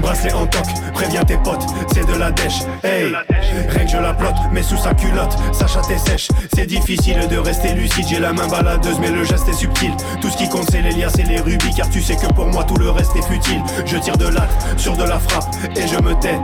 [0.00, 0.64] Bracelet en toc,
[0.94, 3.12] préviens tes potes, c'est de la dèche, hey.
[3.68, 6.28] Que je la plotte, mais sous sa culotte, sa chatte est sèche.
[6.54, 9.92] C'est difficile de rester lucide, j'ai la main baladeuse mais le geste est subtil.
[10.20, 12.46] Tout ce qui compte c'est les liens, c'est les rubis Car tu sais que pour
[12.46, 13.62] moi tout le reste est futile.
[13.84, 16.38] Je tire de l'acte sur de la frappe et je me tais.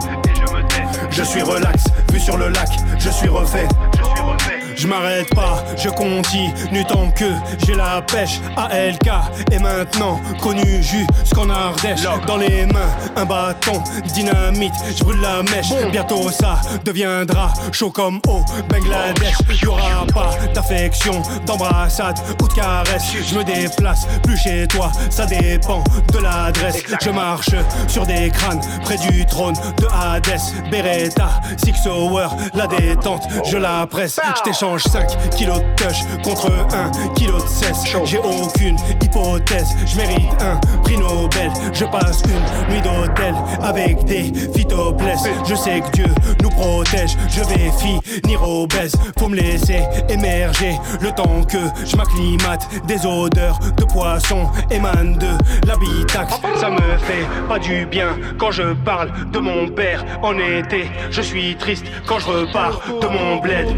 [0.87, 0.87] Je
[1.24, 3.66] suis relax, vu sur le lac, je suis refait.
[3.96, 7.24] Je m'arrête pas, je continue tant que
[7.66, 8.40] j'ai la pêche.
[8.56, 9.10] ALK
[9.50, 12.02] et maintenant connu jusqu'en Ardèche.
[12.26, 13.82] Dans les mains, un bâton,
[14.14, 15.72] dynamite, je brûle la mèche.
[15.90, 19.38] Bientôt ça deviendra chaud comme au Bangladesh.
[19.62, 23.12] Y'aura pas d'affection, d'embrassade ou de caresse.
[23.28, 26.82] Je me déplace plus chez toi, ça dépend de l'adresse.
[27.02, 27.50] Je marche
[27.88, 33.86] sur des crânes près du trône de Hades Beretta, Six Hour, la détente, je la
[33.86, 34.20] presse.
[34.36, 37.84] Je t'échange 5 kilos de touch contre 1 kilo de cesse.
[38.04, 41.50] J'ai aucune hypothèse, je mérite un prix Nobel.
[41.72, 45.28] Je passe une nuit d'hôtel avec des phytoplèses.
[45.48, 48.94] Je sais que Dieu nous protège, je vais finir obèse.
[49.18, 52.68] Faut me laisser émerger le temps que je m'acclimate.
[52.86, 56.34] Des odeurs de poisson émanent de l'habitacle.
[56.56, 60.90] Ça me fait pas du bien quand je parle de mon père en été.
[61.10, 63.68] Je suis triste quand je repars de mon bled.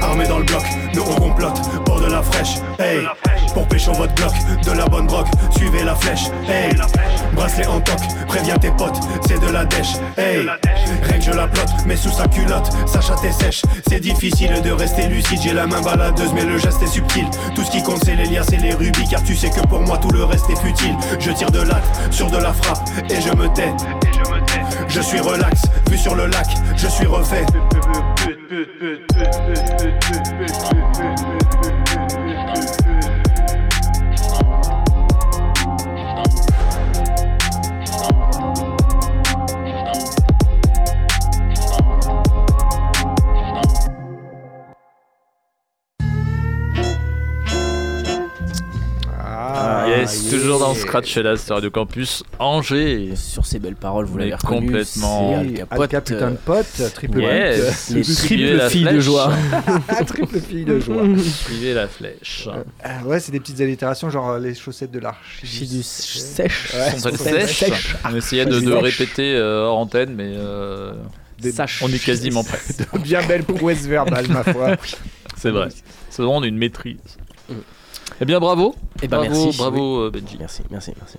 [0.00, 1.60] Armé dans le bloc, nous on complote.
[1.84, 3.06] Pour de la fraîche, hey
[3.54, 4.32] Pour pécho votre bloc,
[4.64, 6.74] de la bonne drogue, suivez la flèche, hey.
[7.34, 10.46] Bracelet en toc, préviens tes potes, c'est de la dèche, hey.
[11.08, 13.62] Que je la plotte, mais sous sa culotte, sa chatte est sèche.
[13.88, 17.26] C'est difficile de rester lucide, j'ai la main baladeuse mais le geste est subtil.
[17.54, 19.80] Tout ce qui compte c'est les liens, c'est les rubis Car tu sais que pour
[19.80, 20.96] moi tout le reste est futile.
[21.20, 23.72] Je tire de l'acte sur de la frappe et je me tais.
[24.88, 27.46] Je suis relax, vu sur le lac, je suis refait
[50.12, 53.12] Yes, toujours dans Scratch là sur Radio Campus Angers.
[53.16, 55.42] Sur ces belles paroles, vous l'avez complètement.
[55.42, 57.90] c'est Al putain de pote, triple Yes.
[57.90, 59.32] Les la filles de joie.
[60.06, 61.04] triple fille de joie.
[61.18, 62.48] Suivez la flèche.
[62.82, 65.82] Ah ouais, c'est des petites allitérations, genre euh, les chaussettes de l'archidus.
[65.82, 66.74] sèche.
[66.74, 67.64] Ouais, sèches
[68.04, 68.82] On essayait de, de Sèche.
[68.82, 70.92] répéter euh, hors antenne, mais euh,
[71.82, 72.58] on est quasiment prêt.
[72.92, 74.76] De bien belles prouesses verbales, ma foi.
[75.36, 75.68] C'est vrai.
[76.10, 76.98] C'est vraiment une maîtrise.
[78.20, 78.74] Eh bien, bravo.
[79.02, 79.58] Eh ben, bravo, merci.
[79.58, 80.36] bravo, euh, Benji.
[80.38, 81.18] Merci, merci, merci.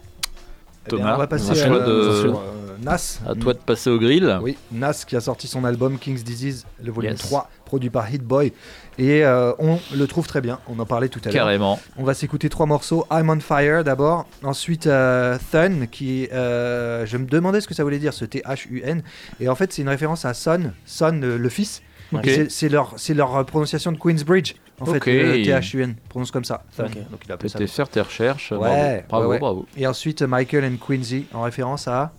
[0.88, 3.20] Eh bien, Thomas, on va passer à à, toi de- sur, euh, Nas.
[3.28, 4.38] à toi de passer au grill.
[4.42, 7.22] Oui, Nas qui a sorti son album King's Disease, le volume Yes.
[7.22, 8.54] 3, produit par Hit Boy.
[9.00, 11.34] Et euh, on le trouve très bien, on en parlait tout à l'heure.
[11.34, 11.80] Carrément.
[11.98, 13.06] On va s'écouter trois morceaux.
[13.12, 14.26] I'm on Fire d'abord.
[14.44, 16.30] Ensuite, euh, Thun, qui.
[16.32, 19.02] euh, je me demandais ce que ça voulait dire, ce T-H-U-N.
[19.40, 21.82] Et en fait, c'est une référence à Son, Son, euh, le fils.
[22.14, 22.28] Ok.
[22.28, 24.54] Et c'est- leur, c'est leur euh, prononciation de Queensbridge.
[24.80, 25.04] En Ok.
[25.06, 26.64] fait, le T-H-U-N prononce comme ça.
[26.76, 26.86] Thun.
[26.86, 26.94] Ok.
[27.10, 27.66] Donc il a appelé ça.
[27.66, 28.52] Faire tes recherches.
[28.52, 29.24] Ouais, bravo, bravo.
[29.26, 29.40] ouais, ouais.
[29.40, 29.66] bravo.
[29.78, 32.12] Et ensuite, euh, Michael and Quincy, en référence à.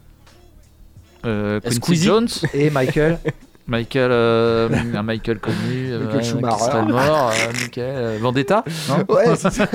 [1.25, 2.07] Euh, Quincy Squeezie.
[2.07, 2.29] Jones.
[2.55, 3.19] Et Michael.
[3.69, 5.57] Michael, euh, un Michael connu,
[5.91, 6.57] euh, Michael ouais, Schumacher.
[6.57, 9.69] qui serait mort, euh, Michael, euh, Vendetta Non Ouais, c'est ça.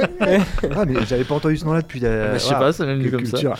[0.73, 1.99] ah, mais j'avais pas entendu ce nom-là depuis.
[2.03, 3.31] euh, Bah, je sais voilà, pas, ça m'est venu comme ça.
[3.31, 3.55] culture.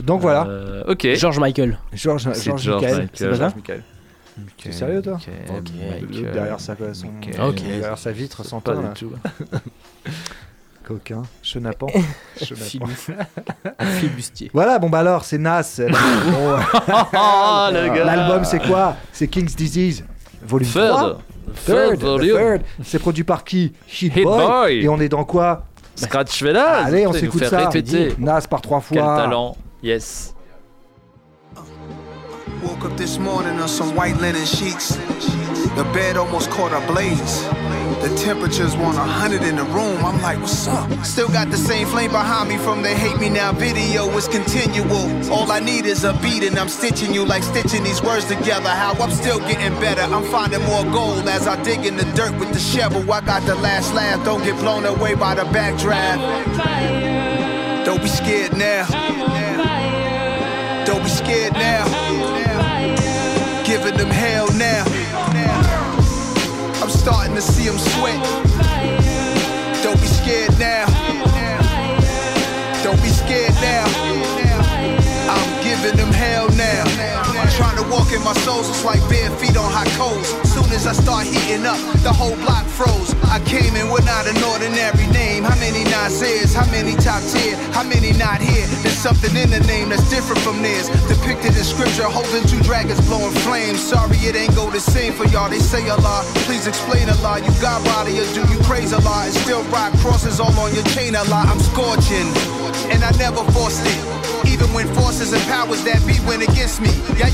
[0.00, 0.46] Donc voilà.
[0.48, 1.06] Euh, ok.
[1.16, 1.78] George Michael.
[1.92, 3.52] George, C'est George, George Michael.
[3.56, 3.82] Michael.
[4.62, 5.70] T'es sérieux toi ok, Ok.
[6.10, 6.32] Michael.
[6.32, 8.88] Derrière sa son, derrière sa vitre sans Pas du là.
[8.94, 9.12] tout.
[10.84, 11.86] Coquin, chenapan.
[12.42, 12.86] chenapan.
[13.98, 14.50] Flibustier.
[14.54, 15.80] Voilà, bon bah alors, c'est Nas.
[15.80, 16.56] Bon,
[17.12, 18.04] gars.
[18.04, 18.96] L'album c'est quoi?
[19.12, 20.04] C'est King's Disease,
[20.42, 20.88] volume Third.
[20.88, 21.18] 3.
[21.64, 22.36] Third, Third The volume.
[22.36, 22.62] Third.
[22.84, 23.72] C'est produit par qui?
[23.88, 24.46] Hit, Hit Boy.
[24.46, 24.84] Boy.
[24.84, 25.66] Et on est dans quoi?
[25.94, 27.68] Scratch Velas Allez, on s'écoute ça.
[27.68, 28.14] répéter.
[28.18, 28.96] Nas par trois fois.
[28.96, 29.56] Quel talent.
[29.82, 30.31] Yes.
[32.62, 34.94] Woke up this morning on some white linen sheets.
[35.74, 37.42] The bed almost caught a blaze.
[38.00, 40.04] The temperature's 100 in the room.
[40.04, 40.88] I'm like, what's up?
[41.04, 44.08] Still got the same flame behind me from the hate me now video.
[44.16, 45.32] It's continual.
[45.32, 48.68] All I need is a beat and I'm stitching you like stitching these words together.
[48.68, 50.02] How I'm still getting better.
[50.02, 53.10] I'm finding more gold as I dig in the dirt with the shovel.
[53.10, 54.24] I got the last laugh.
[54.24, 56.22] Don't get blown away by the backdraft.
[57.84, 58.86] Don't be scared now.
[60.86, 62.11] Don't be scared now.
[64.02, 64.84] Them hell now.
[66.82, 68.20] I'm starting to see them sweat.
[69.84, 70.86] Don't be scared now.
[72.82, 73.84] Don't be scared now.
[75.30, 77.31] I'm giving them hell now.
[77.60, 80.24] Trying to walk in my soul, it's like bare feet on hot coals.
[80.48, 83.12] Soon as I start heating up, the whole block froze.
[83.28, 85.44] I came in with not an ordinary name.
[85.44, 86.56] How many Nasir's?
[86.56, 87.54] How many top tier?
[87.76, 88.64] How many not here?
[88.80, 90.88] There's something in the name that's different from theirs.
[91.12, 93.84] Depicted in scripture, holding two dragons blowing flames.
[93.84, 95.52] Sorry, it ain't go the same for y'all.
[95.52, 96.24] They say a lot.
[96.48, 97.44] Please explain a lot.
[97.44, 99.28] You got body or do you praise a lot?
[99.28, 101.52] And still rock crosses all on your chain a lot.
[101.52, 102.26] I'm scorching,
[102.88, 104.00] and I never forced it.
[104.48, 106.90] Even when forces and powers that be went against me,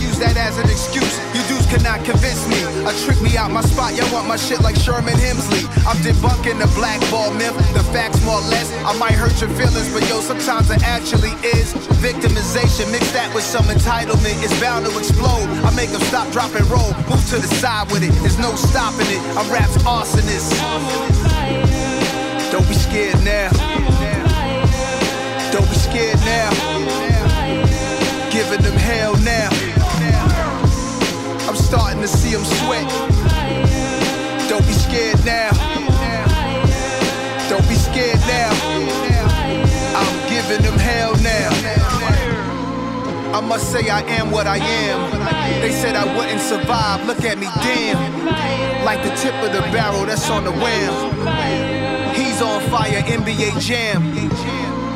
[0.09, 1.15] use that as an excuse.
[1.35, 2.59] You dudes cannot convince me.
[2.87, 3.95] I trick me out my spot.
[3.95, 5.63] Y'all want my shit like Sherman Hemsley.
[5.87, 7.55] I'm debunking the blackball myth.
[7.75, 8.71] The facts more or less.
[8.83, 12.91] I might hurt your feelings, but yo, sometimes it actually is victimization.
[12.91, 14.43] Mix that with some entitlement.
[14.43, 15.47] It's bound to explode.
[15.63, 16.91] I make them stop, drop, and roll.
[17.07, 18.13] Move to the side with it.
[18.23, 19.23] There's no stopping it.
[19.39, 20.55] I'm rap's arsonist.
[22.51, 23.51] Don't be scared now.
[25.53, 26.51] Don't be scared now.
[28.31, 29.68] Giving them hell now.
[31.59, 32.89] Starting to see them sweat.
[34.49, 35.51] Don't be scared now.
[37.49, 38.51] Don't be scared now.
[39.97, 41.51] I'm giving them hell now.
[43.37, 45.61] I must say I am what I am.
[45.61, 47.07] They said I wouldn't survive.
[47.07, 48.25] Look at me, damn.
[48.85, 52.15] Like the tip of the barrel that's on the wham.
[52.15, 54.03] He's on fire, NBA Jam.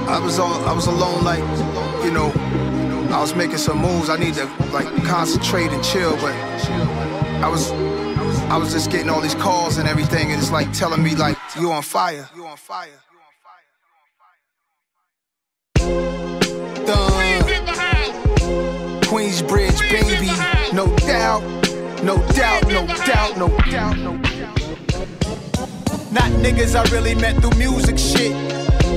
[0.08, 1.44] I was all, I was alone, like,
[2.04, 2.32] you know,
[3.12, 4.08] I was making some moves.
[4.08, 6.34] I need to like concentrate and chill, but
[7.42, 7.70] I was,
[8.50, 11.36] I was just getting all these calls and everything, and it's like telling me like
[11.60, 12.28] you on fire.
[12.34, 12.88] You on fire.
[19.12, 20.32] Queensbridge, baby,
[20.74, 21.42] no doubt,
[22.02, 24.62] no doubt, no doubt, no doubt, no doubt.
[26.10, 28.32] Not niggas I really met through music shit.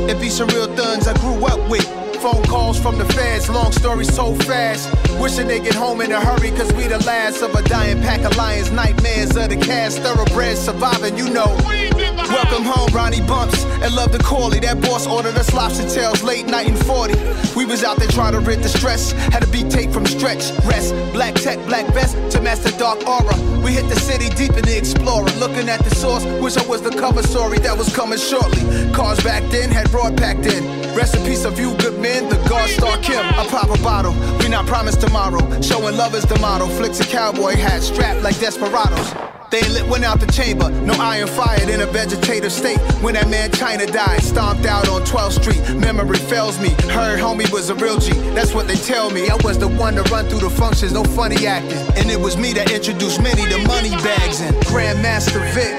[0.10, 2.05] It be some real thuns I grew up with.
[2.26, 4.90] Phone calls from the feds, long story so fast.
[5.22, 8.22] Wishing they get home in a hurry, cause we the last of a dying pack
[8.22, 8.72] of lions.
[8.72, 11.56] Nightmares of the cast, thoroughbreds surviving, you know.
[11.62, 14.60] Welcome home, Ronnie Bumps, and love the Corley.
[14.60, 17.14] That boss ordered us lobster tails late night in 40.
[17.56, 19.12] We was out there trying to rid the stress.
[19.12, 20.96] Had a beat tape from stretch, rest.
[21.14, 23.36] Black tech, black vest to master dark aura.
[23.62, 25.30] We hit the city deep in the explorer.
[25.38, 28.64] Looking at the source, wish I was the cover story that was coming shortly.
[28.94, 30.85] Cars back then had broad packed in.
[30.96, 32.30] Rest in peace of you, good men.
[32.30, 33.20] The God Star Kim.
[33.20, 34.14] I pop a bottle.
[34.40, 35.40] We not promised tomorrow.
[35.62, 36.68] Showing love is the motto.
[36.68, 39.14] Flicks a cowboy hat strapped like desperados.
[39.52, 42.80] They lit one out the chamber, no iron fired in a vegetative state.
[43.04, 45.78] When that man China died, stomped out on 12th Street.
[45.78, 46.70] Memory fails me.
[46.90, 48.14] Heard homie was a real G.
[48.34, 49.30] That's what they tell me.
[49.30, 51.78] I was the one to run through the functions, no funny acting.
[51.98, 55.78] And it was me that introduced many to money bags and Grandmaster Vic.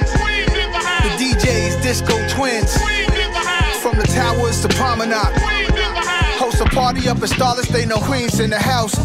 [1.02, 2.76] The DJs, Disco Twins.
[3.86, 5.55] From the towers to Promenade.
[6.58, 8.96] A party up in Starless, they know Queens in the house.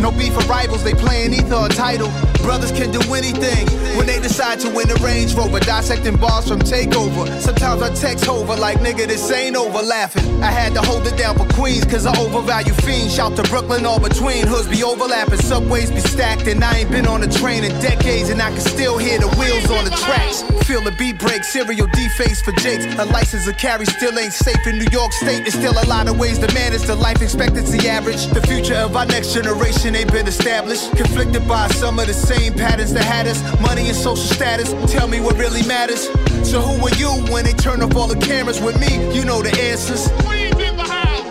[0.00, 2.10] No beef or rivals, they playing either a title.
[2.42, 5.60] Brothers can do anything when they decide to win a Range Rover.
[5.60, 7.40] Dissecting bars from Takeover.
[7.40, 10.42] Sometimes I text over like, nigga, this ain't over laughing.
[10.42, 13.14] I had to hold it down for Queens, cause I overvalue fiends.
[13.14, 14.46] Shout to Brooklyn, all between.
[14.46, 16.46] Hoods be overlapping, subways be stacked.
[16.46, 19.28] And I ain't been on a train in decades, and I can still hear the
[19.38, 20.42] wheels on the tracks.
[20.66, 22.84] Feel the beat break, serial deface for Jakes.
[22.98, 25.46] A license to carry still ain't safe in New York State.
[25.46, 28.26] It's still a lot of ways to manage the life expectancy average.
[28.26, 30.90] The future of our next generation ain't been established.
[30.96, 33.40] Conflicted by some of the same patterns that had us.
[33.60, 34.70] Money and social status.
[34.92, 36.04] Tell me what really matters.
[36.48, 38.92] So who are you when they turn off all the cameras with me?
[39.14, 40.08] You know the answers.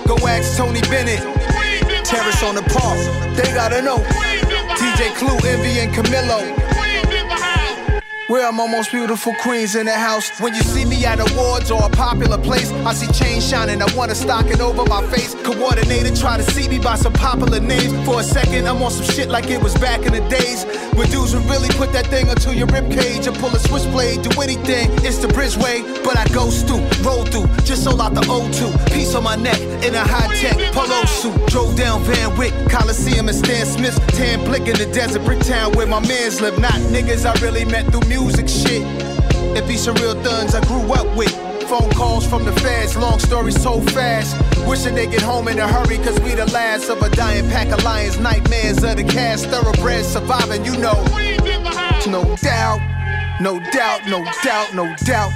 [0.08, 1.21] Go ask Tony Bennett.
[2.06, 2.97] Terrace on the park.
[3.36, 3.97] They gotta know.
[4.80, 6.62] DJ Clue, Envy, and Camilo.
[8.34, 10.41] Where I'm almost beautiful queens in the house.
[10.41, 13.80] When you see me at awards or a popular place, I see chains shining.
[13.80, 15.36] I wanna stock it over my face.
[15.43, 17.93] Coordinated, try to see me by some popular names.
[18.08, 20.65] For a second, I'm on some shit like it was back in the days.
[20.97, 24.21] With dudes who really put that thing onto your rib cage and pull a switchblade,
[24.21, 24.91] do anything.
[25.03, 28.93] It's the bridgeway, but I go through, roll through, just sold out the O2.
[28.93, 31.36] Piece on my neck in a high tech polo suit.
[31.47, 33.97] Drove down Van Wyck, Coliseum and Stan Smith.
[34.10, 36.60] Tan blick in the desert, Bricktown where my mans live.
[36.60, 38.84] Not niggas I really met through music shit.
[39.58, 41.52] It be some real thuns I grew up with.
[41.73, 44.38] Phone calls from the feds, long stories so fast.
[44.67, 47.69] Wishing they get home in a hurry, cause we the last of a dying pack
[47.69, 48.19] of lions.
[48.19, 51.03] Nightmares of the cast, thoroughbreds surviving, you know.
[52.05, 52.79] No doubt,
[53.41, 55.31] no doubt, no doubt, no doubt.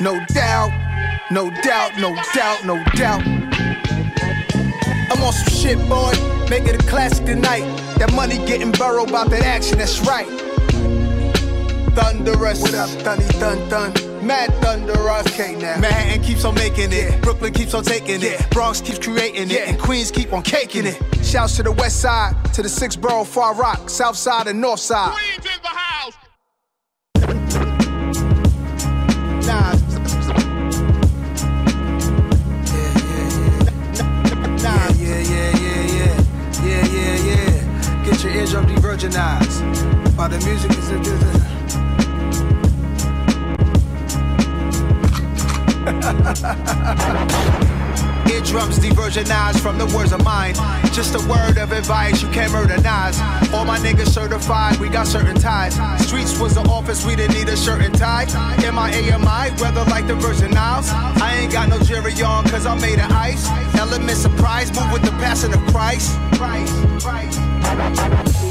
[0.00, 0.72] No doubt,
[1.30, 3.22] no doubt, no doubt, no doubt.
[5.08, 6.14] I'm on some shit, boy.
[6.50, 7.62] Make it a classic tonight.
[7.98, 10.26] That money getting burrowed about that action, that's right.
[11.94, 12.60] Thunderous.
[12.60, 14.11] What up, Thunny Thun Thun?
[14.22, 15.26] Mad Thunderous.
[15.26, 15.78] Okay, now.
[15.80, 17.20] Manhattan keeps on making it.
[17.22, 18.48] Brooklyn keeps on taking it.
[18.50, 19.68] Bronx keeps creating it.
[19.68, 21.00] And Queens keep on caking it.
[21.24, 24.80] Shouts to the west side, to the six borough Far Rock, south side and north
[24.80, 25.12] side.
[25.12, 26.16] Queens in the house.
[29.46, 29.72] Nah.
[34.62, 34.88] Nah.
[34.94, 36.16] Yeah, yeah, yeah, yeah,
[36.62, 38.04] yeah, yeah, yeah.
[38.04, 40.16] Get your eardrum de-virginized.
[40.16, 40.90] While the music is
[48.30, 50.54] Eardrums de-virginized from the words of mine.
[50.92, 53.18] Just a word of advice, you can't murder Nas.
[53.52, 55.74] All my niggas certified, we got certain ties.
[56.06, 58.26] Streets was the office, we didn't need a shirt and tie.
[58.64, 60.88] M-I-A-M-I, weather like the Virgin Isles.
[60.90, 63.48] I ain't got no jury on, cause I'm made of ice.
[63.78, 66.12] Element surprise, move with the passion of Christ.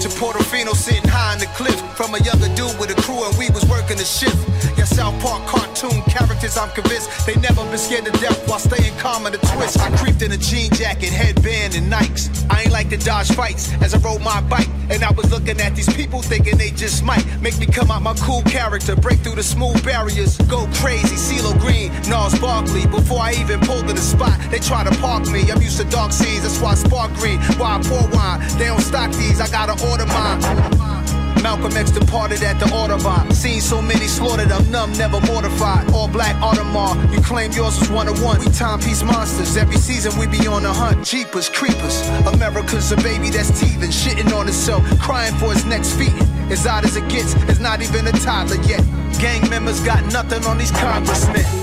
[0.01, 1.79] To Portofino sitting high on the cliff.
[1.95, 4.35] From a younger dude with a crew and we was working the shift.
[4.77, 8.95] Yeah, South Park cartoon characters, I'm convinced they never been scared to death while staying
[8.97, 9.79] calm in the twist.
[9.79, 12.29] I creeped in a jean jacket, headband, and Nikes.
[12.49, 14.69] I ain't like to dodge fights as I rode my bike.
[14.89, 18.01] And I was looking at these people thinking they just might make me come out
[18.01, 21.15] my cool character, break through the smooth barriers, go crazy.
[21.15, 22.85] CeeLo Green, Nas Barkley.
[22.87, 25.49] Before I even pulled to the spot, they try to park me.
[25.51, 27.39] I'm used to dark scenes, that's why I spark green.
[27.57, 30.80] Why I pour wine, they don't stock these, I gotta order mine.
[31.41, 33.31] Malcolm X departed at the Audubon.
[33.31, 35.91] Seen so many slaughtered, I'm numb, never mortified.
[35.91, 38.39] All black Audemars, you claim yours was one of one.
[38.39, 41.05] We timepiece monsters, every season we be on the hunt.
[41.05, 42.07] Jeepers, creepers.
[42.27, 46.13] America's a baby that's teething, shitting on itself, crying for his next feet.
[46.51, 48.83] As odd as it gets, it's not even a toddler yet.
[49.19, 51.60] Gang members got nothing on these congressmen.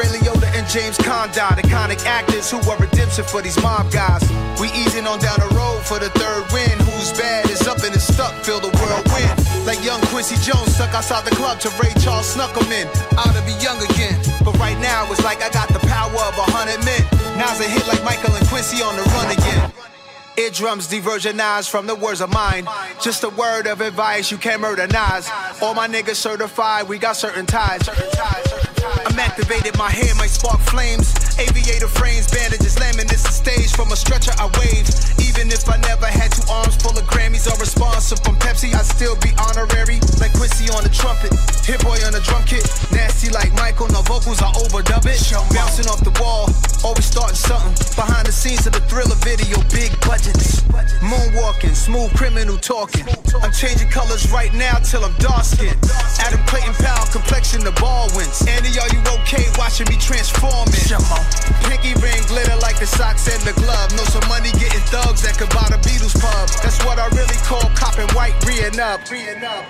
[0.00, 4.24] Ray Liotta and James Condon, iconic actors who are redemption for these mob guys.
[4.56, 6.72] We easing on down the road for the third win.
[6.88, 9.36] Who's bad is up and is stuck, feel the whirlwind.
[9.66, 12.88] Like young Quincy Jones stuck outside the club to Ray Charles snuck him in.
[13.20, 14.16] Out to be young again.
[14.42, 17.04] But right now it's like I got the power of a hundred men.
[17.36, 19.70] Now's a hit like Michael and Quincy on the run again.
[20.38, 22.66] Eardrums de-virginized from the words of mine.
[23.02, 25.28] Just a word of advice, you can't murder Nas.
[25.60, 27.84] All my niggas certified, we got certain ties.
[28.84, 31.12] I'm activated, my hair might spark flames.
[31.38, 34.88] Aviator frames, bandages, laminates the stage from a stretcher I wave.
[35.20, 38.86] Even if I never had two arms full of Grammys or responsive from Pepsi, I'd
[38.86, 40.00] still be honorary.
[40.20, 41.32] Like Quincy on the trumpet,
[41.64, 42.64] Hit Boy on the drum kit.
[42.92, 45.20] Nasty like Michael, no vocals, I overdub it.
[45.54, 46.48] Bouncing off the wall,
[46.84, 47.74] always starting something.
[47.96, 50.62] Behind the scenes of the thriller video, big budgets.
[51.00, 53.06] Moonwalking, smooth criminal talking.
[53.42, 55.78] I'm changing colors right now till I'm dark skinned.
[56.20, 58.42] Adam Clayton Powell, complexion the Baldwins.
[58.46, 60.74] Annie, are you okay watching me transforming?
[61.68, 63.90] Pinky ring glitter like the socks and the glove.
[63.96, 66.48] Know some money getting thugs that could buy the Beatles pub.
[66.62, 69.00] That's what I really call copping white, reeing up.
[69.10, 69.64] Reeing up.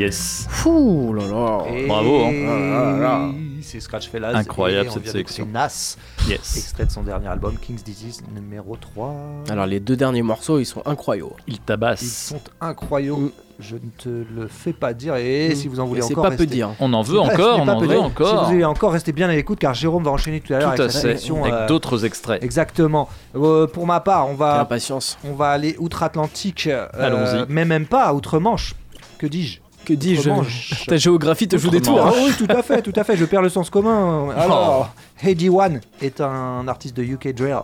[0.00, 0.48] Yes.
[0.64, 1.58] Ouh là là.
[1.74, 3.34] Et Bravo, hein.
[3.60, 4.32] C'est Scratch Fellas.
[4.34, 5.46] Incroyable, et cette sélection.
[5.52, 5.96] Nas.
[6.26, 6.56] Yes.
[6.56, 9.14] Extrait de son dernier album, King's Disease numéro 3.
[9.50, 11.32] Alors les deux derniers morceaux, ils sont incroyables.
[11.46, 12.00] Ils Ils tabassent.
[12.00, 13.30] sont incroyables.
[13.58, 15.16] Je ne te le fais pas dire.
[15.16, 15.54] Et Mm.
[15.54, 16.24] si vous en voulez Et c'est encore.
[16.24, 16.70] pas peu restez- dire.
[16.80, 18.02] On en veut encore, on en veut dire.
[18.02, 18.28] encore.
[18.30, 20.70] Si vous voulez encore, restez bien à l'écoute car Jérôme va enchaîner tout à l'heure
[20.70, 21.44] à avec sélection.
[21.44, 22.42] Euh, d'autres extraits.
[22.42, 23.10] Exactement.
[23.36, 25.18] Euh, pour ma part, on va, impatience.
[25.28, 26.68] on va aller outre-Atlantique.
[26.68, 27.44] euh, Allons-y.
[27.50, 28.74] Mais même pas, outre-Manche.
[29.18, 29.60] Que dis-je?
[29.84, 30.30] Que dis-je.
[30.86, 32.00] Ta géographie te joue des tours.
[32.02, 32.22] Ah hein.
[32.24, 33.16] oui, tout à fait, tout à fait.
[33.16, 34.28] Je perds le sens commun.
[34.36, 37.56] Alors, Heidi One est un artiste de UK Drill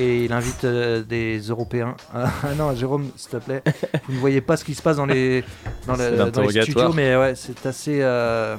[0.00, 1.94] et il invite euh, des Européens.
[2.14, 3.62] Ah non, Jérôme, s'il te plaît,
[4.08, 5.44] vous ne voyez pas ce qui se passe dans les
[5.86, 8.56] dans, C'est le- dans les studios, mais ouais, c'est assez euh,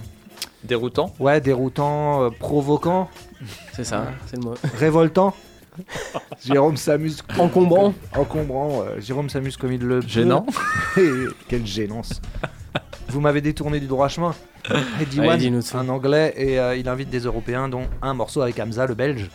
[0.64, 1.14] Déroutant.
[1.20, 3.10] ouais déroutant, euh, provoquant,
[3.74, 4.54] C'est ça, c'est le mot.
[4.78, 5.34] révoltant.
[6.46, 7.24] Jérôme s'amuse.
[7.40, 7.94] Encombrant.
[8.16, 8.82] Encombrant.
[8.84, 10.08] euh, Jérôme s'amuse comme il le peut.
[10.08, 10.46] Gênant.
[11.48, 12.22] Quelle gênance.
[13.10, 14.34] Vous m'avez détourné du droit chemin.
[14.70, 18.86] Allez, One, un anglais, et euh, il invite des Européens, dont un morceau avec Hamza,
[18.86, 19.30] le belge,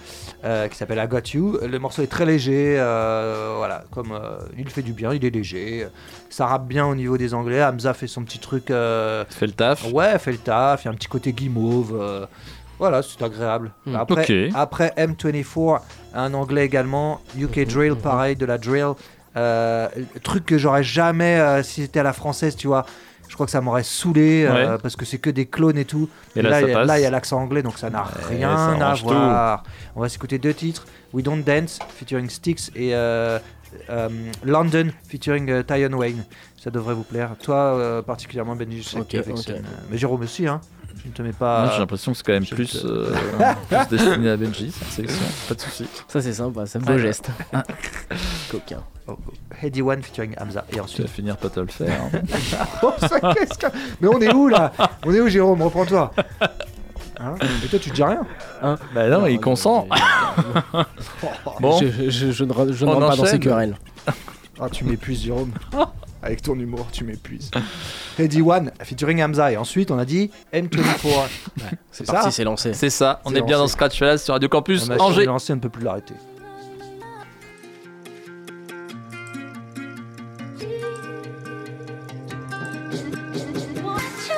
[0.45, 1.59] euh, qui s'appelle I Got You.
[1.67, 5.31] Le morceau est très léger, euh, voilà, comme euh, il fait du bien, il est
[5.31, 5.89] léger.
[6.31, 7.63] Ça rappe bien au niveau des anglais.
[7.63, 8.71] Hamza fait son petit truc.
[8.71, 9.93] euh, Fait le taf.
[9.93, 10.85] Ouais, fait le taf.
[10.85, 11.99] Il y a un petit côté guimauve.
[12.01, 12.25] euh,
[12.79, 13.73] voilà, c'est agréable.
[13.85, 13.97] Hmm.
[13.97, 15.81] Après, après M24,
[16.15, 17.21] un anglais également.
[17.37, 18.93] UK Drill, pareil, de la drill.
[19.37, 19.89] Euh,
[20.23, 22.87] truc que j'aurais jamais euh, si c'était à la française, tu vois.
[23.29, 24.79] Je crois que ça m'aurait saulé euh, Ouais.
[24.83, 26.09] parce que c'est que des clones et tout.
[26.35, 26.87] Et là, ça il y a- passe.
[26.87, 29.05] là, il y a l'accent anglais, donc ça n'a Ouais, rien ça à tout.
[29.05, 29.63] voir.
[29.95, 33.39] On va s'écouter deux titres We Don't Dance featuring Styx et euh,
[33.91, 34.09] euh,
[34.45, 36.25] London featuring euh, Tyon Wayne.
[36.57, 37.31] Ça devrait vous plaire.
[37.43, 39.59] Toi, euh, particulièrement, Benji, je sais euh,
[39.91, 40.61] Mais Jérôme aussi, hein.
[41.03, 41.63] Je ne te mets pas.
[41.65, 43.15] Moi, j'ai l'impression que c'est quand même plus, te- euh,
[43.69, 45.25] plus destiné à Benji, cette sélection.
[45.49, 45.87] Pas de soucis.
[46.09, 47.31] Ça, c'est sympa, c'est un beau geste.
[48.51, 48.83] Coquin.
[49.09, 49.33] Oh, oh.
[49.63, 50.65] Heady One featuring Hamza.
[50.71, 51.07] Et Tu ensuite.
[51.07, 52.01] vas finir pas te le faire.
[52.13, 52.19] hein.
[52.83, 53.67] Oh, ça, qu'est-ce que-
[54.01, 54.73] Mais on est où là?
[55.05, 55.63] On est où, Jérôme?
[55.63, 56.13] Reprends-toi.
[57.21, 57.35] Hein?
[57.65, 58.27] Et toi, tu dis rien
[58.63, 58.77] Hein?
[58.95, 59.87] Bah non, il consent.
[61.61, 63.77] bon, Je, je- je ne, je rentre pas dans ces querelles.
[64.61, 65.53] Ah, tu m'épuises, Jérôme.
[66.27, 67.51] Avec ton humour, tu m'épuises.
[68.19, 69.53] Heady One featuring Hamza.
[69.53, 70.69] Et ensuite, on a dit M24.
[71.05, 72.13] Ouais, C'est ça.
[72.13, 72.75] parti, c'est lancé.
[72.75, 73.21] c'est ça.
[73.25, 73.59] On est bien lancé.
[73.59, 75.25] dans Scratch Fellas sur Radio Campus La machine est Angers.
[75.27, 76.15] lancée, on ne peut plus l'arrêter.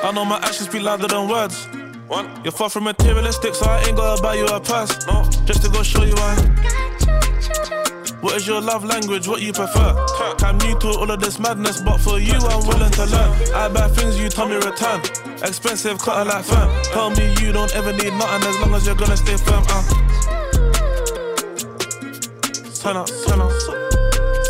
[0.01, 1.67] I know my actions speak louder than words.
[2.43, 5.05] You're far from materialistic, so I ain't gotta buy you a pass.
[5.07, 6.35] No, just to go show you why.
[8.21, 9.29] What is your love language?
[9.29, 9.95] What you prefer?
[10.39, 13.53] I'm new to all of this madness, but for you, I'm willing to learn.
[13.53, 14.99] I buy things you tell me return.
[15.41, 16.69] Expensive, cut like firm.
[16.83, 19.63] Tell me you don't ever need nothing as long as you're gonna stay firm.
[19.69, 19.83] Uh.
[22.81, 23.51] Turn up, turn up.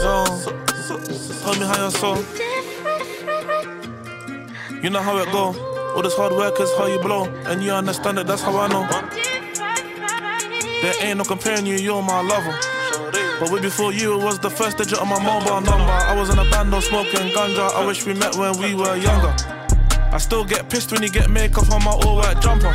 [0.02, 0.26] Yo,
[1.44, 2.16] tell me how you're so.
[4.82, 5.54] You know how it go.
[5.96, 8.26] All this hard work is how you blow, and you understand it.
[8.26, 8.88] That's how I know.
[10.82, 11.76] There ain't no comparing you.
[11.76, 12.79] You're my lover.
[13.40, 15.92] But way before you, it was the first digit of my mobile number.
[15.92, 17.72] I was in a band, no smoking ganja.
[17.74, 19.34] I wish we met when we were younger.
[20.12, 22.74] I still get pissed when you get makeup on my all white jumper.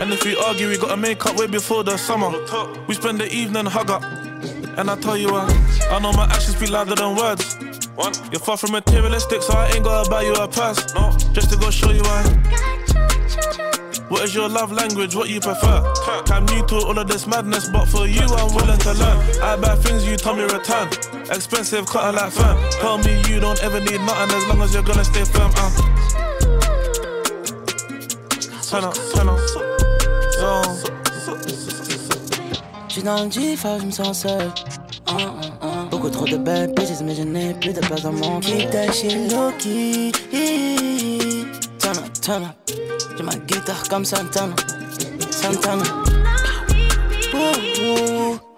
[0.00, 2.30] And if we argue, we gotta make up way before the summer.
[2.86, 4.02] We spend the evening hug up.
[4.78, 5.52] And I tell you what,
[5.90, 7.56] I know my actions speak louder than words.
[8.30, 10.94] You're far from materialistic, so I ain't gotta buy you a purse.
[10.94, 13.07] No, just to go show you why.
[14.08, 15.14] What is your love language?
[15.14, 15.82] What you prefer?
[16.32, 19.18] I'm new to all of this madness, but for you, I'm willing to learn.
[19.42, 20.88] I buy things you tell me return.
[21.30, 22.58] Expensive, cut like firm.
[22.80, 25.52] Tell me you don't ever need nothing as long as you're gonna stay firm.
[25.56, 25.70] Uh.
[28.62, 29.38] Turn up, turn up.
[30.40, 30.62] Yo.
[32.88, 34.50] J'suis dans le G5, je me sens seul.
[35.06, 35.88] Hum, hum, hum.
[35.90, 38.90] Beaucoup trop de belles bitches, mais je n'ai plus de place dans mon Keep that
[38.92, 40.12] shit low key.
[41.78, 42.87] Turn up, turn up.
[43.18, 44.54] J'ai ma guitare comme Santana.
[45.32, 45.82] Santana.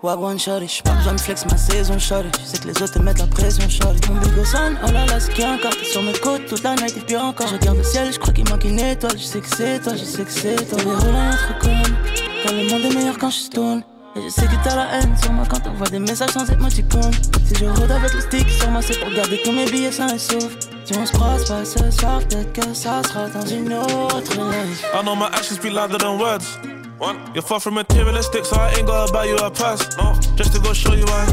[0.02, 2.28] Wagwan shorty, j'suis pas flex ma saison shorty.
[2.38, 4.11] Je sais que les autres te mettent la pression shorty.
[4.11, 5.70] Mon bigo oh là là, c'est qui encore?
[5.70, 7.46] T'es sur mes côtes toute la night et puis encore.
[7.46, 9.16] Je regarde le ciel, je crois qu'il manque une étoile.
[9.16, 10.76] Je sais que c'est toi, je sais que c'est toi.
[10.76, 11.96] Déroule notre com.
[12.42, 13.82] Car le monde est meilleur quand je stone.
[14.14, 17.12] Et je sais que t'as la haine sur moi quand t'envoies des messages sans émoticône.
[17.46, 20.14] Si je rôde avec le stick sur moi, c'est pour garder tous mes billets sains
[20.14, 20.69] et saufs.
[20.91, 24.84] Si on se croise pas ce soir, peut-être que ça sera dans une autre life.
[24.93, 26.59] I know my actions speak louder than words.
[27.32, 29.97] You're far from materialistic, so I ain't gotta buy you a pass.
[29.99, 31.26] No, just to go show you why.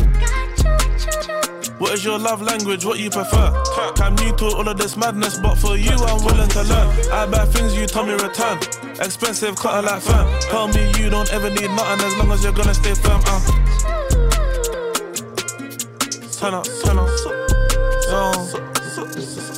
[1.80, 2.86] What is your love language?
[2.86, 3.52] What you prefer?
[3.98, 7.12] I'm new to all of this madness, but for you, I'm willing to learn.
[7.12, 8.60] I buy things you tell me return.
[9.02, 10.40] Expensive, cut like firm.
[10.52, 13.22] Tell me you don't ever need nothing as long as you're gonna stay firm.
[13.26, 13.42] Uh.
[16.38, 18.77] Turn up, turn up.
[18.98, 19.57] そうそうそう。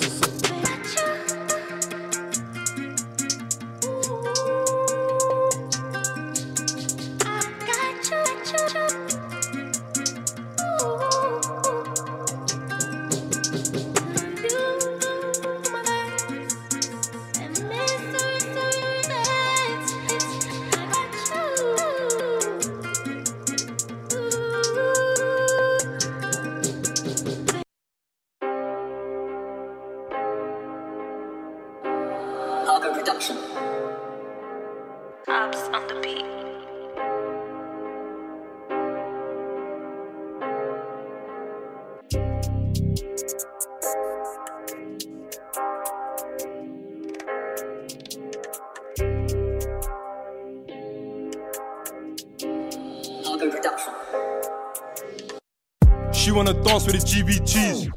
[56.40, 57.92] Wanna dance with the GBGs.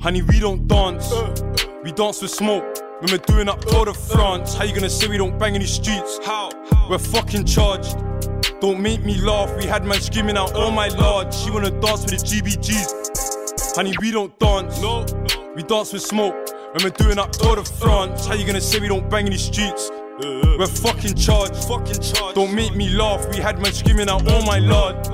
[0.00, 1.08] Honey, we don't dance.
[1.84, 2.64] We dance with smoke.
[2.98, 5.60] When we're doing up Tour de France, how you gonna say we don't bang in
[5.60, 6.18] these streets?
[6.24, 6.50] How?
[6.90, 7.96] We're fucking charged.
[8.60, 11.32] Don't make me laugh, we had man screaming out, oh my lord.
[11.32, 13.76] She wanna dance with the GBGs.
[13.76, 14.80] Honey, we don't dance.
[14.82, 15.06] No,
[15.54, 16.34] we dance with smoke.
[16.72, 19.32] When we're doing up Tour de France, how you gonna say we don't bang in
[19.32, 19.92] these streets?
[20.18, 21.54] We're fucking charged.
[21.68, 22.34] Fucking charged.
[22.34, 25.05] Don't make me laugh, we had man screaming out, oh my lord.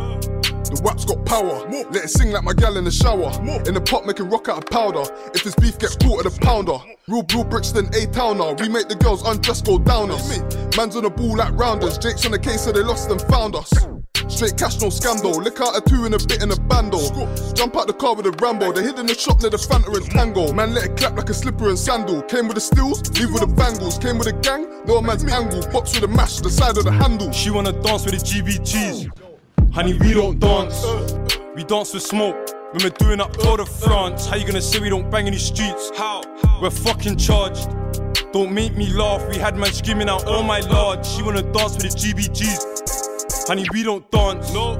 [0.83, 1.68] WAP's got power.
[1.68, 1.85] More.
[1.91, 3.30] Let it sing like my gal in the shower.
[3.43, 3.62] More.
[3.62, 5.05] In the pot, making rock out of powder.
[5.35, 6.78] If this beef get caught at the pounder.
[7.09, 8.55] Real blue bricks than A towner.
[8.55, 10.39] We make the girls undress go down us.
[10.76, 11.99] Man's on the ball like rounders.
[11.99, 13.72] Jake's on the case, so they lost and found us.
[14.28, 15.33] Straight cash, no scandal.
[15.33, 16.99] Lick out a two in a bit in a bando.
[17.55, 18.72] Jump out the car with a Rambo.
[18.72, 20.53] They hid in the shop near the Fanta and Tango.
[20.53, 22.22] Man, let it clap like a slipper and sandal.
[22.22, 23.99] Came with the stills, leave with the bangles.
[23.99, 25.61] Came with a gang, no man's angle.
[25.70, 27.30] Box with a mash, the side of the handle.
[27.33, 29.21] She wanna dance with the GBGs.
[29.72, 30.84] Honey, we don't dance.
[31.56, 32.36] We dance with smoke.
[32.72, 35.32] When we're doing up Tour de France, how you gonna say we don't bang in
[35.32, 35.90] these streets?
[35.96, 36.20] How?
[36.60, 37.70] We're fucking charged.
[38.32, 39.26] Don't make me laugh.
[39.30, 41.06] We had man screaming out, oh my lord.
[41.06, 43.48] She wanna dance with the GBGs.
[43.48, 44.52] Honey, we don't dance.
[44.52, 44.76] No,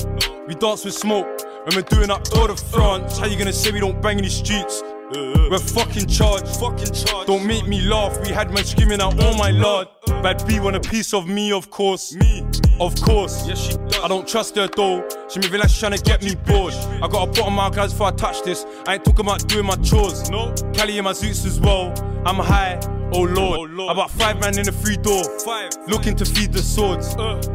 [0.47, 1.27] we dance with smoke.
[1.65, 4.25] When we're doing up Tour de France, how you gonna say we don't bang in
[4.25, 4.83] these streets?
[4.83, 5.49] Uh-huh.
[5.51, 6.49] We're fucking charged.
[6.57, 7.29] Fucking charged.
[7.29, 8.21] Don't make me laugh.
[8.21, 9.89] We had man screaming out, oh my lord.
[10.07, 12.15] Bad B want a piece of me, of course.
[12.15, 12.47] Me,
[12.79, 13.49] of course.
[13.49, 13.82] Yes, she.
[14.03, 15.09] I don't trust her though.
[15.29, 16.75] She moving like she trying to get me bored.
[16.75, 18.67] I got a bottom my guys before I touch this.
[18.87, 20.29] I ain't talking about doing my chores.
[20.29, 20.53] No.
[20.75, 21.95] Cali in my suits as well.
[22.27, 22.81] I'm high.
[23.15, 23.59] Oh lord.
[23.61, 23.93] oh lord.
[23.93, 25.23] About five man in the free door.
[25.41, 25.71] Five.
[25.87, 27.15] Looking to feed the swords.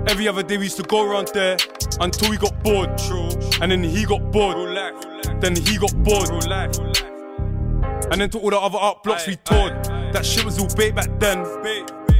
[0.10, 1.58] Every other day we used to go around there
[2.00, 2.98] until we got bored.
[2.98, 3.30] True.
[3.62, 4.56] And then he got bored.
[5.42, 6.30] Then he got bored.
[8.10, 9.84] And then to all the other art blocks we toured.
[10.14, 11.44] That shit was all bait back then.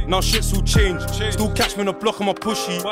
[0.08, 1.10] Now shit's all changed.
[1.10, 2.82] Still catch me on the block on my pushy.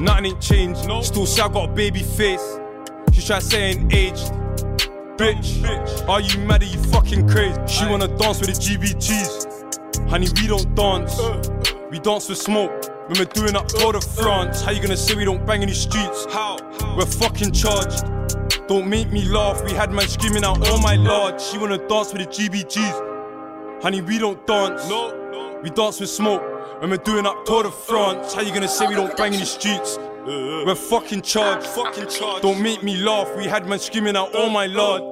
[0.00, 0.80] Nothing ain't changed.
[1.04, 2.58] Still say I got a baby face.
[3.12, 4.32] She try to say I ain't aged.
[5.18, 6.62] Bitch, are you mad?
[6.62, 7.60] Are you fucking crazy?
[7.66, 10.08] She wanna dance with the GBGs.
[10.08, 11.18] Honey, we don't dance.
[11.20, 11.42] Uh.
[11.90, 12.70] We dance with smoke.
[13.08, 13.78] When we're doing up uh.
[13.78, 16.24] Tour de France, how you gonna say we don't bang in these streets?
[16.30, 16.56] How?
[16.96, 18.02] We're fucking charged.
[18.66, 19.62] Don't make me laugh.
[19.64, 21.38] We had man screaming out, oh my lord.
[21.38, 23.82] She wanna dance with the GBGs.
[23.82, 24.88] Honey, we don't dance.
[24.88, 25.19] No,
[25.62, 26.42] we dance with smoke.
[26.80, 29.40] When we're doing up Tour de France, how you gonna say we don't bang in
[29.40, 29.98] the streets?
[30.26, 31.66] We're fucking charged.
[31.66, 32.42] Fucking charged.
[32.42, 33.34] Don't make me laugh.
[33.36, 35.02] We had man screaming out, oh my lord.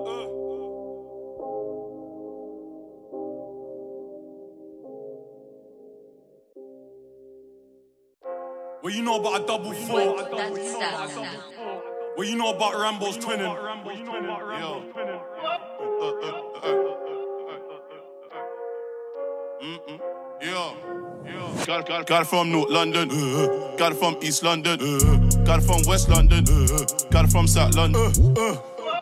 [8.82, 10.14] Well, you know about a double four.
[12.16, 13.54] Well, you know about Rambo's twinning.
[14.60, 14.82] Yo.
[19.60, 20.17] Mm-mm.
[20.40, 20.74] Yeah.
[21.66, 23.10] Got, got, got it from North London.
[23.10, 24.78] Uh, got it from East London.
[24.80, 26.44] Uh, got it from West London.
[26.48, 28.12] Uh, got it from South London.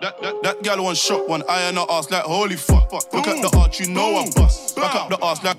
[0.00, 2.92] That, that, that gal one shot, one eye on her ass like holy fuck.
[2.92, 4.76] Look at the arch, you know I'm bust.
[4.76, 5.58] Back up the ass like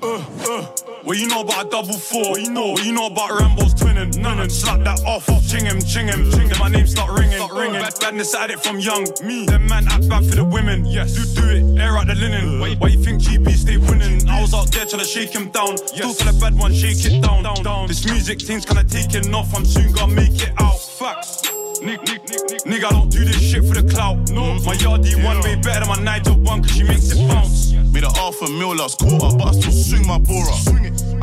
[1.07, 2.33] Well, you know about a double four.
[2.33, 4.17] Well, you know, well, you know about Rambo's twinning.
[4.17, 5.47] None slap that off, off.
[5.47, 6.59] Ching him, ching him, ching him.
[6.59, 7.79] My name start ringing, start ringing.
[7.79, 9.07] Bad, badness at it from young.
[9.23, 10.83] Me, them man act bad for the women.
[10.83, 12.59] Yes, do do it, air out the linen.
[12.59, 14.27] Why, why you think GB stay winning?
[14.27, 15.77] I was out there trying to shake him down.
[15.77, 17.87] Still tell the bad one, shake it down, down, down.
[17.87, 19.55] This music thing's kinda taking off.
[19.55, 20.77] I'm soon gonna make it out.
[20.77, 21.56] Facts.
[21.87, 24.29] Nigga, I don't do this shit for the clout.
[24.29, 27.71] No, my yardie one way better than my Nigel one, cause she makes it bounce.
[27.93, 30.51] Made a half a mil last quarter, but I still swing my bora.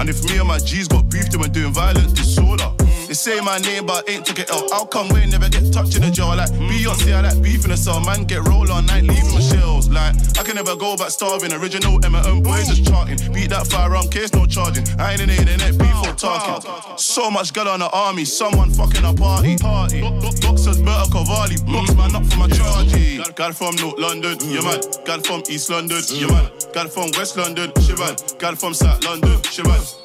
[0.01, 2.74] And if me and my G's got beef, then we're doing violence disorder.
[3.15, 4.69] They say my name, but ain't took it out.
[4.73, 6.35] How come we never get touched in the jaw?
[6.35, 8.01] Like Beyonce, I like beef in the cell.
[8.01, 9.89] Man, get roll all night, leaving my shells.
[9.89, 11.53] Like, I can never go back starving.
[11.53, 13.19] Original M&M boys is charting.
[13.33, 14.83] Beat that firearm case, no charging.
[14.99, 16.99] I ain't in the internet, beef or talking.
[16.99, 19.59] So much girl on the army, someone fucking a party.
[19.59, 20.03] party.
[20.43, 21.62] Boxers, Berta Cavalli.
[21.71, 23.23] Box man up for my chargy.
[23.23, 24.83] It from North London, yeah man.
[24.83, 26.51] It from East London, yeah man.
[26.51, 28.19] It from West London, she man.
[28.19, 30.03] It from South London, she man.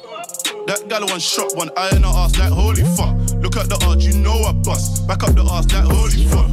[0.66, 3.16] That gal one shot, one eye in her ass like holy fuck.
[3.42, 5.06] Look at the arch, you know I bust.
[5.08, 6.50] Back up the ass like holy fuck.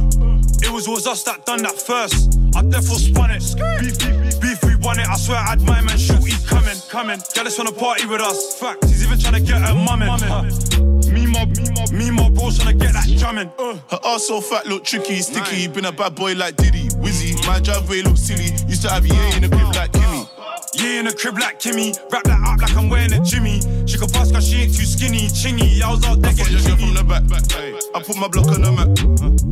[0.62, 2.34] It was was us that done that first.
[2.56, 3.44] I therefore spun it.
[3.80, 5.06] Beef, beef, beef, beef, we won it.
[5.08, 7.20] I swear I had my man shorty coming, coming.
[7.34, 8.58] Gallus wanna party with us.
[8.58, 10.10] Fact, he's even trying to get her mummin.
[10.18, 10.42] Uh,
[11.12, 13.50] me mob, me mob, me mob, bros trying to get that jamming.
[13.58, 13.78] Uh.
[13.90, 15.68] Her ass so fat, look tricky, sticky.
[15.68, 17.38] Been a bad boy like Diddy, Wizzy.
[17.46, 18.50] My driveway look silly.
[18.66, 20.17] Used to have yeah in the crib like Kimmy.
[20.74, 21.96] Yeah, in a crib like Kimmy.
[22.12, 23.60] Wrap that up like I'm wearing a Jimmy.
[23.86, 25.28] She could pass cause she ain't too skinny.
[25.28, 26.80] Chingy, I was out there getting chingy.
[26.80, 27.50] from the back, back.
[27.50, 27.74] Hey.
[27.94, 28.92] I put my block on the map.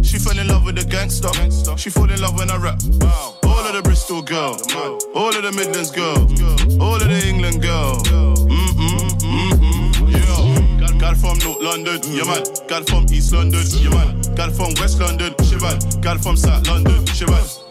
[0.05, 1.33] She fell in love with the gangster.
[1.77, 2.79] She fall in love when I rap.
[3.43, 4.61] All of the Bristol girl,
[5.15, 6.21] all of the Midlands girl,
[6.81, 7.97] all of the England girl.
[8.05, 10.81] Mm-mm, mm-mm, yeah.
[10.81, 12.45] Got, got from North London, yeah man.
[12.69, 14.21] Got it from East London, yeah man.
[14.37, 15.79] Got it from West London, man.
[16.01, 17.66] Got it from South London, shit man.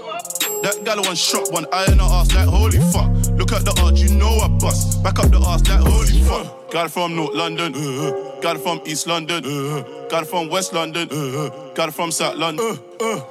[0.66, 3.06] That gal one shot, one eye in her ass like holy fuck.
[3.38, 5.04] Look at the arch, you know I bust.
[5.04, 6.72] Back up the ass like holy fuck.
[6.72, 10.50] Got it from North London, uh, got it from East London, uh, got it from
[10.50, 12.80] West London, uh, got it from South London.
[13.00, 13.22] Uh,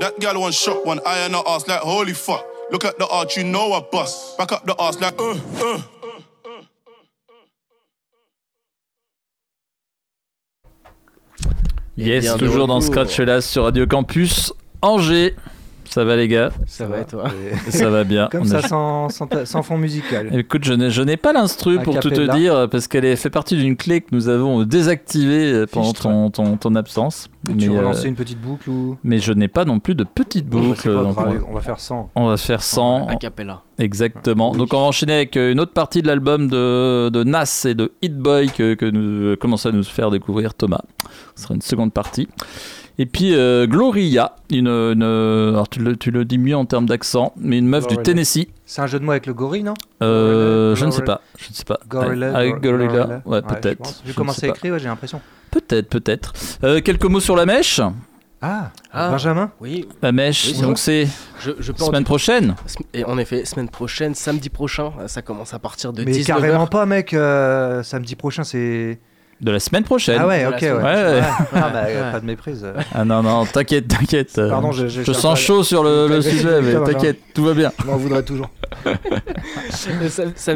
[0.00, 2.42] that gal one shot, one eye on her ass like holy fuck.
[2.70, 4.38] Look at the arch, you know I bust.
[4.38, 5.82] Back up the ass like uh, uh.
[11.96, 12.92] Yes, toujours dans retour.
[12.92, 15.34] Scratch là sur Radio Campus Angers.
[15.96, 17.24] Ça va les gars Ça va et toi
[17.70, 18.28] Ça va bien.
[18.30, 20.28] Comme On ça, a- sans, sans, ta- sans fond musical.
[20.38, 23.78] Écoute, je n'ai, pas l'instru A pour tout te dire parce qu'elle fait partie d'une
[23.78, 27.30] clé que nous avons désactivée euh, pendant ton, ton, ton absence.
[27.46, 30.04] Tu Mais, relancer euh, une petite boucle ou mais je n'ai pas non plus de
[30.04, 30.90] petite Bon, bah, boucle.
[31.48, 32.10] on va faire 100.
[32.14, 33.06] on va faire 100.
[33.06, 33.62] A cappella.
[33.78, 34.52] Exactement.
[34.54, 37.74] Donc on va enchaîner avec euh, une autre partie de l'album de, de Nas et
[37.74, 40.82] de Hit Boy que, que nous euh, commence à nous faire découvrir Thomas.
[41.36, 42.28] Ce sera une seconde partie.
[42.98, 46.86] Et puis euh, Gloria, une, une- alors tu le, tu le dis mieux en termes
[46.86, 47.96] d'accent, mais une meuf du.
[47.98, 48.46] Tennessee.
[48.64, 49.74] C'est un jeu de mots avec le gorille, non?
[50.02, 51.78] Euh, Gorilla, je ne sais pas, je ne sais pas.
[51.88, 53.22] Gorilla, avec Gor- Gorilla, Gorilla.
[53.26, 54.02] ouais, Ouais, peut-être.
[54.04, 55.20] Vu comment c'est écrit, ouais, j'ai l'impression.
[55.50, 56.32] Peut-être, peut-être.
[56.64, 57.80] Euh, quelques mots sur la mèche.
[58.42, 59.50] Ah, Ah, Benjamin?
[59.60, 59.88] Oui.
[60.02, 61.08] La mèche, Oui, donc c'est
[61.40, 62.54] Je, je semaine prochaine.
[62.92, 66.26] Et en effet, semaine prochaine, samedi prochain, ça commence à partir de Mais 19h.
[66.26, 67.12] carrément pas, mec.
[67.14, 68.98] euh, samedi prochain, c'est.
[69.40, 70.18] De la semaine prochaine.
[70.18, 70.60] Ah ouais, ok, ouais.
[70.60, 71.22] semaine Ouais, ouais.
[71.52, 72.10] Ah bah, Ouais.
[72.12, 72.64] pas de méprise.
[72.64, 72.72] euh.
[72.94, 74.38] Ah non, non, t'inquiète, t'inquiète.
[74.38, 76.72] euh, Pardon, je- je- je je- sens je- chaud sur le, le je- sujet, mais
[76.72, 77.70] je- je- t'inquiète, tout va bien.
[77.80, 78.48] Je m'en voudrais toujours.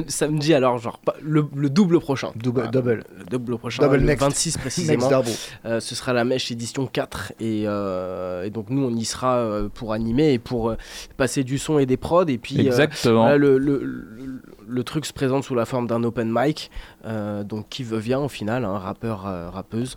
[0.09, 2.31] Samedi, alors, genre, le, le double prochain.
[2.37, 3.05] Double, Ah, double.
[3.19, 3.83] Le double prochain.
[3.83, 4.23] Double le next.
[4.23, 5.09] 26 précisément.
[5.11, 5.51] Next.
[5.67, 9.37] Euh, ce sera la mèche édition 4 et, euh, et donc nous on y sera
[9.39, 10.77] euh, pour animer et pour euh,
[11.17, 13.23] passer du son et des prods et puis euh, Exactement.
[13.23, 16.71] voilà, le, le- le- truc se présente sous la forme d'un open mic
[17.05, 19.97] euh, donc qui veut vient au final un rappeur euh, rappeuse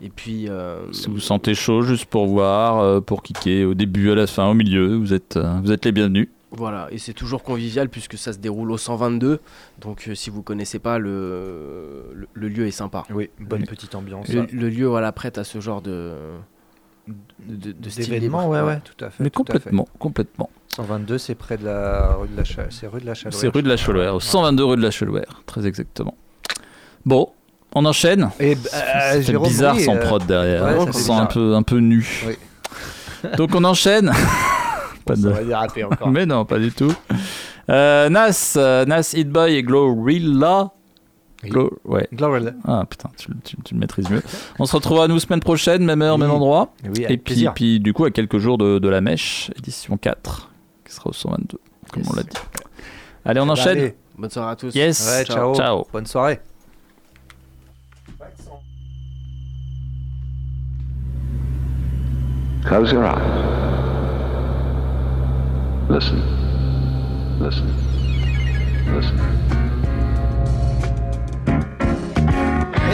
[0.00, 4.10] et puis euh, Si vous sentez chaud, juste pour voir, euh, pour kicker au début,
[4.10, 6.28] à la fin, au milieu, vous êtes, euh, vous êtes les bienvenus.
[6.52, 9.40] voilà et c'est toujours convivial puisque ça se déroule au 122
[9.80, 13.94] donc euh, si vous connaissez pas le, le, le lieu est sympa Oui, bonne petite
[13.94, 14.28] ambiance.
[14.28, 16.12] le, le lieu voilà prête à ce genre de
[17.46, 18.52] de, de style D'événements, libre.
[18.52, 19.22] ouais, ouais, tout à fait.
[19.24, 19.58] Mais tout à fait.
[19.58, 20.50] complètement, complètement.
[20.76, 23.40] 122, c'est près de la rue de la c'est rue de la Chalouère.
[23.40, 26.16] C'est rue de la Chelouère, au 122 rue de la Chelouère, très exactement.
[27.04, 27.30] Bon,
[27.74, 28.30] on enchaîne.
[28.38, 31.54] Et bah, euh, C'est Jérôme, bizarre sans euh, prod derrière, ouais, on sent un peu,
[31.54, 32.24] un peu nu.
[32.26, 32.34] Oui.
[33.36, 34.12] Donc on enchaîne.
[35.04, 35.44] pas de...
[35.44, 36.08] déraper encore.
[36.08, 36.92] Mais non, pas du tout.
[37.68, 40.70] Euh, Nas, euh, Nas, Hit Boy et Glorilla.
[41.44, 42.06] Glo- ouais.
[42.12, 42.52] Glorilla.
[42.66, 44.22] Ah putain, tu, tu- tu le maîtrises mieux.
[44.58, 46.74] On se retrouvera nous semaine prochaine, même heure, même endroit.
[46.84, 50.49] Oui, et puis, puis du coup, à quelques jours de, de la mèche, édition 4,
[50.90, 51.58] qui sera au 122,
[51.92, 52.36] comme on l'a dit.
[53.24, 53.78] Allez, on Bah, enchaîne.
[53.78, 53.96] allez.
[54.18, 55.06] bonne soirée à tous Yes.
[55.06, 55.54] Ouais, ciao.
[55.54, 55.86] Ciao.
[55.92, 56.40] Bonne soirée.
[62.64, 63.16] Close your eyes.
[65.88, 66.20] Listen.
[67.40, 67.68] Listen.
[68.94, 69.69] Listen.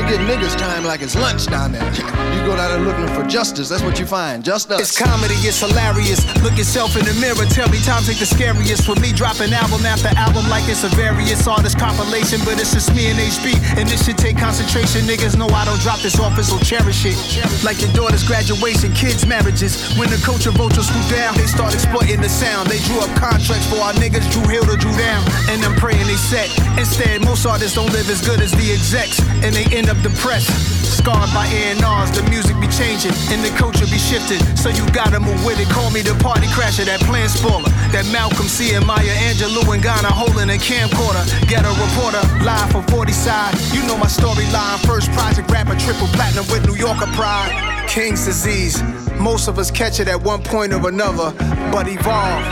[0.06, 1.86] Get niggas time like it's lunch down there.
[2.36, 4.44] You go down there looking for justice, that's what you find.
[4.44, 4.78] Just us.
[4.78, 6.20] It's comedy, it's hilarious.
[6.44, 8.84] Look yourself in the mirror, tell me times ain't the scariest.
[8.84, 12.92] For me, dropping album after album like it's a various artist compilation, but it's just
[12.94, 13.78] me and HB.
[13.80, 15.08] And this should take concentration.
[15.08, 17.16] Niggas know I don't drop this off, so cherish it.
[17.64, 19.96] Like your daughter's graduation, kids' marriages.
[19.96, 22.68] When the culture vultures swoop down, they start exploiting the sound.
[22.68, 25.24] They drew up contracts for our niggas, Drew Hill to Drew down.
[25.48, 26.52] And I'm praying they set.
[26.76, 30.50] Instead, most artists don't live as good as the execs, and they end up depressed.
[30.84, 34.40] Scarred by A&Rs, the music be changing and the culture be shifting.
[34.56, 35.68] So you gotta move with it.
[35.68, 37.70] Call me the party crasher, that plan spoiler.
[37.92, 41.24] That Malcolm X and Maya Angelou and Ghana holding a camcorder.
[41.48, 43.54] Get a reporter live from 40 side.
[43.72, 44.78] You know my storyline.
[44.86, 47.52] First project rapper, triple platinum with New Yorker pride.
[47.88, 48.82] King's disease.
[49.18, 51.32] Most of us catch it at one point or another,
[51.72, 52.42] but evolve.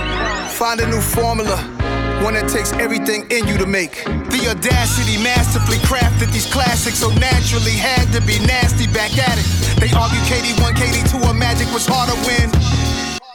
[0.53, 1.59] Find a new formula.
[2.25, 4.03] One that takes everything in you to make.
[4.33, 9.45] The audacity masterfully crafted these classics so naturally had to be nasty back at it.
[9.77, 12.49] They argue KD1, KD2, or Magic was harder when.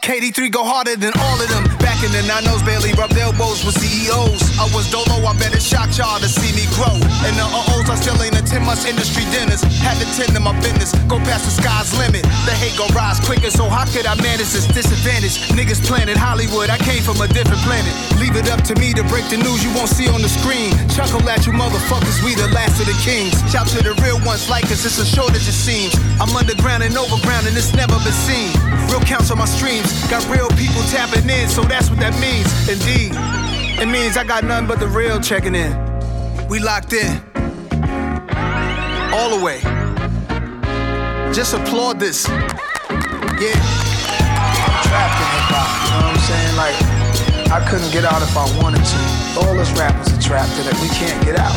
[0.02, 1.79] KD3 go harder than all of them.
[1.80, 4.60] Back in the 90s, barely rubbed elbows with CEOs.
[4.60, 6.92] I was dolo, I bet it shocked y'all to see me grow.
[7.24, 9.64] And the uh-ohs, I still ain't attend much industry dinners.
[9.80, 12.22] Had to tend to my business, go past the sky's limit.
[12.44, 15.40] The hate gon' rise quicker, so how could I manage this disadvantage?
[15.56, 17.92] Niggas planted Hollywood, I came from a different planet.
[18.20, 20.76] Leave it up to me to break the news you won't see on the screen.
[20.92, 23.32] Chuckle at you motherfuckers, we the last of the kings.
[23.48, 25.96] Shout to the real ones like us, it's a shortage it seems.
[26.20, 28.52] I'm underground and overground and it's never been seen.
[28.92, 32.50] Real counts on my streams, got real people tapping in, so that's what that means.
[32.68, 33.12] Indeed,
[33.80, 35.72] it means I got nothing but the real checking in.
[36.48, 37.22] We locked in,
[39.14, 39.60] all the way.
[41.32, 42.26] Just applaud this.
[42.26, 43.54] Yeah.
[43.54, 46.56] I'm trapped in hip hop, you know what I'm saying?
[46.58, 46.76] Like,
[47.50, 49.00] I couldn't get out if I wanted to.
[49.38, 50.74] All us rappers are trapped in it.
[50.82, 51.54] We can't get out.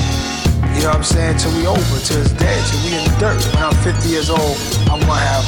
[0.77, 1.37] You know what I'm saying?
[1.37, 3.41] Till we over, till it's dead, till we in the dirt.
[3.53, 4.57] When I'm 50 years old,
[4.89, 5.45] I'm gonna have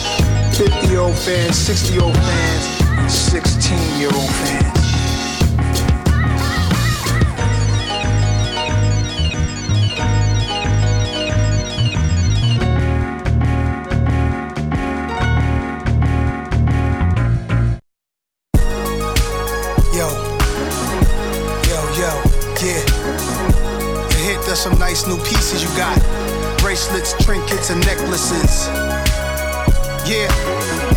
[0.55, 2.74] 50 year old fans, 60 year old fans,
[3.09, 4.75] 16 year old fans.
[19.93, 20.09] Yo,
[21.69, 22.11] yo, yo,
[22.61, 22.81] yeah.
[24.09, 25.97] You hit, there's some nice new pieces you got.
[26.59, 28.67] Bracelets, trinkets, and necklaces.
[30.09, 30.94] Yeah.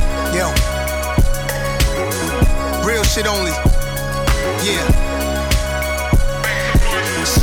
[2.89, 3.51] Real shit only.
[4.65, 5.08] Yeah.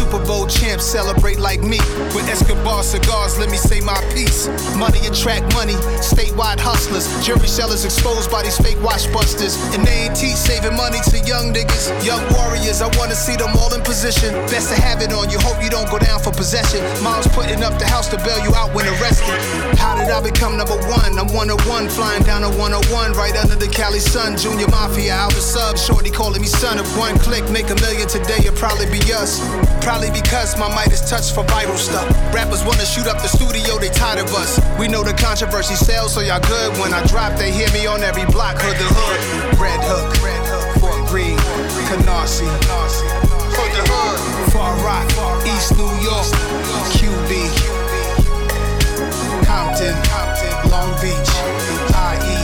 [0.06, 1.80] Super Bowl champs celebrate like me.
[2.14, 4.46] With Escobar cigars, let me say my piece.
[4.78, 7.10] Money attract money, statewide hustlers.
[7.26, 9.58] Jury sellers exposed by these fake watch busters.
[9.74, 11.90] And they ain't teach saving money to young niggas.
[12.06, 14.30] Young warriors, I wanna see them all in position.
[14.54, 16.86] Best to have it on you, hope you don't go down for possession.
[17.02, 19.34] Mom's putting up the house to bail you out when arrested.
[19.82, 21.18] How did I become number one?
[21.18, 24.38] I'm one of one, flying down a 101, right under the Cali sun.
[24.38, 26.78] Junior Mafia, out the sub, shorty calling me son.
[26.78, 29.42] If one click, make a million today, it'll probably be us.
[29.82, 32.08] Probably because my mic is touched for viral stuff.
[32.34, 34.60] Rappers wanna shoot up the studio, they tired of us.
[34.78, 36.78] We know the controversy sells, so y'all good.
[36.80, 38.58] When I drop, they hear me on every block.
[38.60, 39.20] Hood the hood,
[39.60, 40.12] Red Hook,
[40.80, 41.38] Fort Greene,
[41.88, 42.50] Canarsie.
[43.56, 44.20] Hood the hood,
[44.52, 45.08] Far Rock,
[45.48, 46.28] East New York,
[47.00, 47.32] QB,
[49.48, 49.96] Compton,
[50.70, 51.32] Long Beach,
[51.96, 52.38] IE.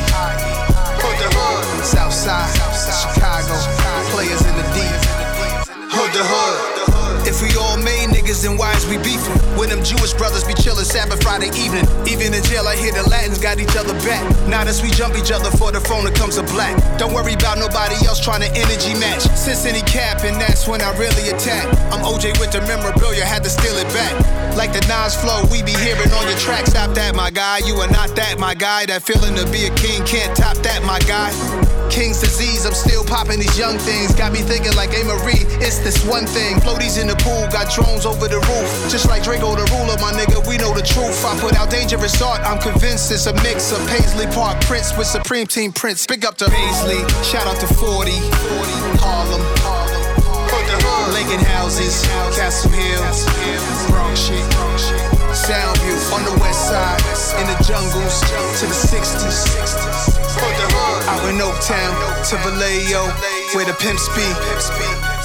[1.04, 2.48] Hood the hood, Southside,
[2.80, 3.56] Chicago,
[4.16, 5.00] players in the deep.
[5.92, 6.71] Hood the hood.
[7.32, 9.40] If we all made niggas, then why is we beefing?
[9.56, 11.88] When them Jewish brothers be chillin' Sabbath Friday evening.
[12.04, 14.20] Even in jail, I hear the Latins got each other back.
[14.52, 16.76] Now that we jump each other for the phone, it comes a black.
[17.00, 19.24] Don't worry about nobody else trying to energy match.
[19.32, 21.72] Since any cap, and that's when I really attack.
[21.96, 24.12] I'm OJ with the memorabilia, had to steal it back.
[24.60, 26.68] Like the Nas flow, we be hearing on your track.
[26.68, 27.64] Stop that, my guy.
[27.64, 28.92] You are not that, my guy.
[28.92, 31.32] That feeling to be a king can't top that, my guy.
[31.92, 34.16] King's disease, I'm still popping these young things.
[34.16, 35.04] Got me thinking like A.
[35.04, 36.56] Marie, it's this one thing.
[36.64, 38.68] Floaties in the pool, got drones over the roof.
[38.88, 41.20] Just like Drakeo the Ruler, my nigga, we know the truth.
[41.28, 45.06] I put out dangerous art, I'm convinced it's a mix of Paisley Park Prince with
[45.06, 46.08] Supreme Team Prince.
[46.08, 48.12] Big up to Paisley, shout out to 40,
[49.04, 49.44] Harlem,
[50.48, 51.12] Put the hood.
[51.12, 52.08] Lincoln houses,
[52.40, 53.04] Castle Hill,
[53.92, 54.48] Bronx shit.
[55.36, 57.04] Soundview on the west side,
[57.40, 58.20] in the jungles
[58.60, 60.21] to the 60s.
[60.32, 61.92] Out in Oaktown
[62.32, 63.04] to Vallejo,
[63.52, 64.24] where the pimps be.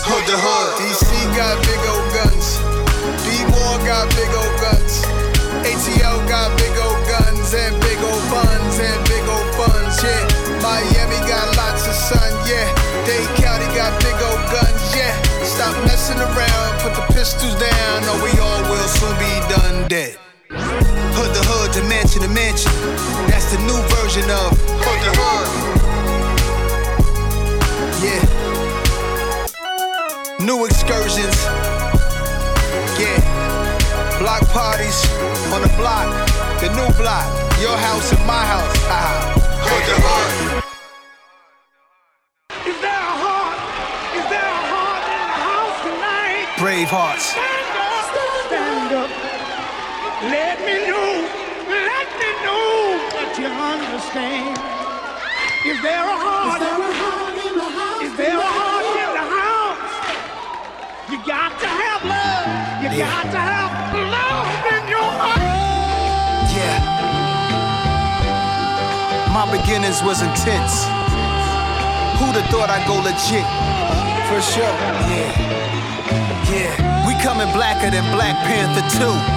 [0.02, 0.82] Hood the hood.
[0.82, 1.07] DC
[1.38, 2.59] got big old guns.
[3.22, 5.07] B-War got big old guns.
[5.62, 9.94] ATL got big old guns and big old buns and big old buns.
[10.02, 10.26] Yeah,
[10.59, 12.30] Miami got lots of sun.
[12.42, 12.66] Yeah,
[13.07, 14.82] Dade County got big old guns.
[14.90, 15.14] Yeah,
[15.46, 16.82] stop messing around.
[16.82, 20.18] Put the pistols down, or we all will soon be done dead.
[20.50, 22.74] Hood the hood to mansion to mansion.
[23.30, 24.76] That's the new version of
[30.47, 31.42] New excursions.
[33.03, 33.18] Yeah.
[34.20, 35.05] Block parties
[35.51, 36.07] on the block.
[36.61, 37.26] The new block.
[37.61, 38.76] Your house and my house.
[38.86, 39.34] Ah.
[39.66, 40.62] Hood the hood.
[42.62, 43.59] Is there a heart?
[44.14, 46.47] Is there a heart in the house tonight?
[46.62, 47.34] Brave hearts.
[47.34, 48.07] Stand up,
[48.47, 49.11] stand up.
[50.30, 51.26] Let me know,
[51.74, 54.55] let me know that you understand.
[55.66, 56.62] Is there a heart?
[56.62, 58.03] Is there a heart in the house?
[58.07, 59.47] Is there a heart in the house?
[61.09, 62.47] You got to have love.
[62.83, 65.43] You got to have love in your heart.
[66.55, 66.79] Yeah.
[69.35, 70.87] My beginnings was intense.
[72.22, 73.45] Who'd have thought I'd go legit?
[74.31, 74.74] For sure.
[75.11, 75.35] Yeah.
[76.47, 77.07] Yeah.
[77.07, 79.36] We coming blacker than Black Panther 2.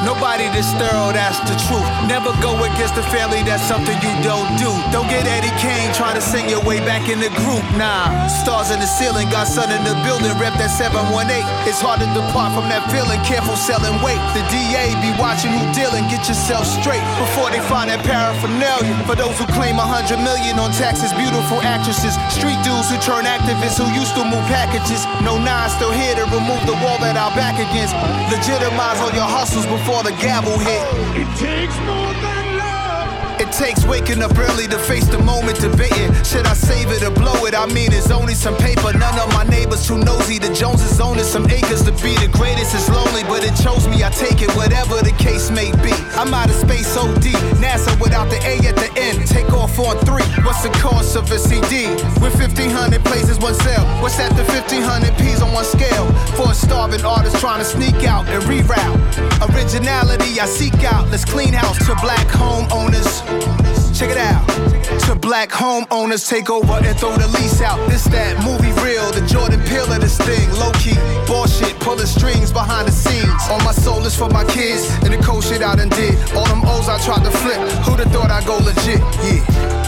[0.00, 1.84] Nobody this thorough, that's the truth.
[2.08, 4.72] Never go against the family, that's something you don't do.
[4.88, 7.60] Don't get Eddie Kane trying to sing your way back in the group.
[7.76, 11.44] Nah, stars in the ceiling, got sun in the building, rep that 718.
[11.68, 14.20] It's hard to depart from that feeling, careful selling weight.
[14.32, 18.96] The DA be watching who dealing, get yourself straight before they find that paraphernalia.
[19.04, 23.28] For those who claim a hundred million on taxes, beautiful actresses, street dudes who turn
[23.28, 25.04] activists who used to move packages.
[25.20, 27.92] No nine still here to remove the wall that our back against.
[28.32, 30.82] Legitimize all your hustles before the gavel hit.
[31.18, 33.40] It takes more than love.
[33.40, 36.12] It takes waking up early to face the moment debating.
[36.22, 37.54] Should I save it or blow it?
[37.54, 38.92] I mean, it's only some paper.
[38.92, 40.38] None of my neighbors too nosy.
[40.38, 44.04] The Joneses owning some acres to be the greatest is lonely, but it chose me.
[44.04, 45.92] I take it, whatever the case may be.
[46.14, 47.34] I'm out of space OD.
[47.58, 49.26] NASA without the A at the end.
[49.26, 50.24] Take off on three.
[50.44, 51.90] What's the cost of a CD.
[52.20, 53.84] With 1500 places, one sale.
[54.02, 56.04] What's that the 1500 P's on one scale?
[56.36, 59.00] For a starving artist trying to sneak out and reroute.
[59.48, 61.08] Originality I seek out.
[61.08, 63.24] Let's clean house to black homeowners.
[63.96, 64.44] Check it out.
[65.08, 67.80] To black homeowners take over and throw the lease out.
[67.88, 70.44] This that movie real, the Jordan Peele of this thing.
[70.60, 73.32] Low key, bullshit, pulling strings behind the scenes.
[73.48, 76.20] All my soul is for my kids, and the cold shit I done did.
[76.36, 77.60] All them O's I tried to flip.
[77.88, 79.00] Who'da thought I'd go legit?
[79.24, 79.79] Yeah.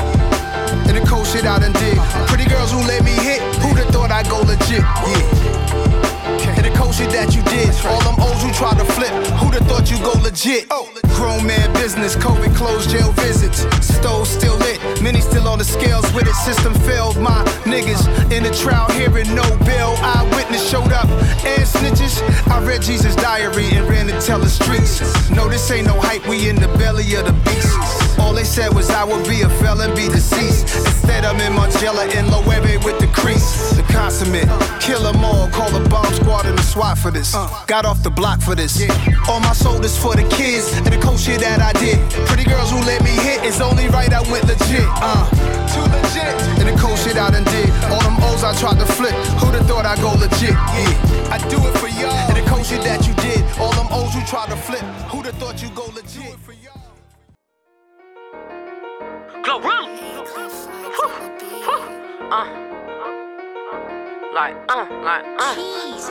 [0.92, 1.96] And the cold shit I done did.
[2.28, 3.40] Pretty girls who let me hit.
[3.64, 4.84] Who'da thought I'd go legit?
[5.08, 6.52] Yeah.
[6.52, 7.72] And the cold shit that you did.
[7.88, 9.08] All them O's who tried to flip.
[9.40, 10.66] Who'da thought you go legit?
[10.70, 10.92] Oh.
[11.16, 13.64] Grown man business, COVID closed jail visits.
[13.80, 16.34] Stove still lit, many still on the scales with it.
[16.34, 19.94] System failed, my niggas in the trial hearing no bill.
[20.02, 21.08] Eyewitness showed up
[21.46, 22.20] and snitches.
[22.50, 25.00] I read Jesus' diary and ran to tell the streets.
[25.30, 27.91] No, this ain't no hype, we in the belly of the beast.
[28.32, 30.64] All they said was I would be a felon, be deceased.
[30.74, 33.76] Instead, I'm in Margiela in Loewe with the crease.
[33.76, 34.48] The consummate,
[34.80, 37.36] kill 'em all, call the bomb squad and the SWAT for this.
[37.66, 38.80] Got off the block for this.
[39.28, 41.98] All my soul is for the kids and the cold shit that I did.
[42.24, 44.88] Pretty girls who let me hit, it's only right I went legit.
[44.96, 45.28] Uh,
[45.68, 46.32] too legit.
[46.56, 47.68] And the cold shit I done did.
[47.92, 49.12] All them O's I tried to flip.
[49.44, 50.56] Who'da thought I go legit?
[50.72, 52.16] Yeah, I do it for y'all.
[52.32, 53.44] And the cold shit that you did.
[53.60, 54.84] All them O's you tried to flip.
[55.12, 56.32] Who'da thought you go legit?
[59.42, 59.88] Glorilla.
[62.30, 62.46] Uh.
[64.32, 65.54] Like, uh, like, uh.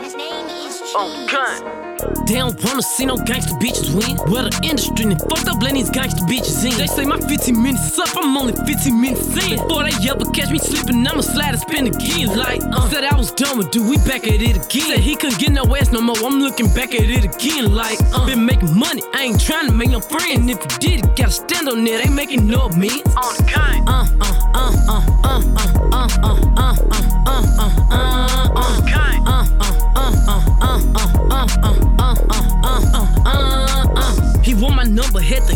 [0.01, 0.93] His name is Cheese.
[0.95, 1.90] Oh, gun.
[2.27, 4.17] They don't wanna see no gangster bitches win.
[4.31, 6.77] Well, the industry and fucked up letting these gangster bitches in.
[6.77, 9.57] They say my 15 minutes up, I'm only 15 minutes in.
[9.57, 12.37] Before they ever catch me sleeping, I'ma slide and spin again.
[12.37, 12.89] Like, uh.
[12.89, 14.95] said I was done with dude, we back at it again.
[14.95, 17.73] Said he couldn't get no ass no more, I'm looking back at it again.
[17.75, 18.25] Like, uh.
[18.25, 20.49] been making money, I ain't trying to make no friend.
[20.49, 23.05] If you did it, gotta stand on it, ain't making no means.
[23.15, 23.87] On the kind.
[23.87, 26.75] Uh, uh, uh, uh, uh, uh, uh, uh, uh, uh,
[27.27, 28.20] uh, uh, uh,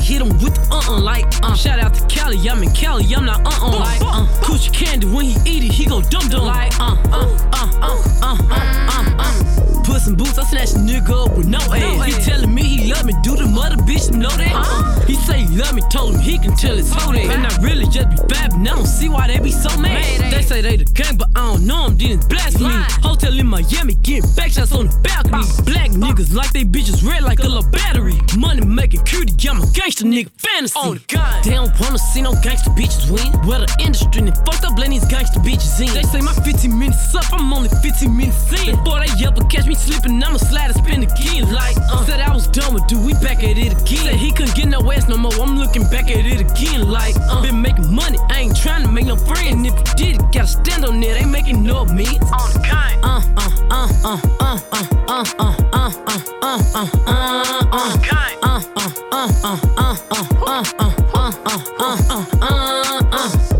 [0.05, 1.55] hit him with the uh-uh like uh.
[1.55, 4.27] Shout out to Cali, I'm in Cali, I'm not uh-uh like uh.
[4.43, 7.97] Coochie candy when he eat it, he go dum dum like uh, uh, uh, uh,
[8.21, 9.74] uh, uh, uh, uh.
[9.95, 12.05] Put some boots, I snatch a nigga up with no ass.
[12.05, 14.51] He telling me he love me, do the mother bitch know that?
[14.53, 14.99] Uh.
[15.05, 17.31] He say he love me, told him he can tell it's so that.
[17.31, 20.33] And I really just be babbing, I don't see why they be so mad.
[20.33, 22.75] They say they the gang, but I don't know them, then it's blasphemy.
[23.07, 25.47] Hotel in Miami, getting back shots on the balcony.
[25.63, 28.19] Black niggas like they bitches red like a little battery.
[28.35, 30.77] Money making cutie, I'm a gangster nigga fantasy.
[30.77, 31.41] On the gun.
[31.41, 33.31] They don't wanna see no gangster bitches win.
[33.47, 35.87] Well, the industry and fucked up letting these gangster bitches in.
[35.95, 38.75] They say my 15 minutes up, I'm only 15 minutes in.
[38.75, 41.51] Before they ever catch me sleeping, I'ma slide and spin again.
[41.53, 42.05] Like, uh.
[42.05, 44.05] said I was done with dude, we back at it again.
[44.05, 46.89] Said he couldn't get no ass no more, I'm looking back at it again.
[46.89, 47.41] Like, uh.
[47.41, 49.65] been making money, I ain't trying to make no friend.
[49.65, 52.23] If you did it, gotta stand on it, ain't making no means.
[52.39, 52.99] On the kind.
[53.03, 58.37] Uh, uh, uh, uh, uh, uh, uh, uh, uh, uh, uh, uh, uh, uh, kind.
[58.43, 59.84] uh, uh, uh, uh, uh, uh, uh,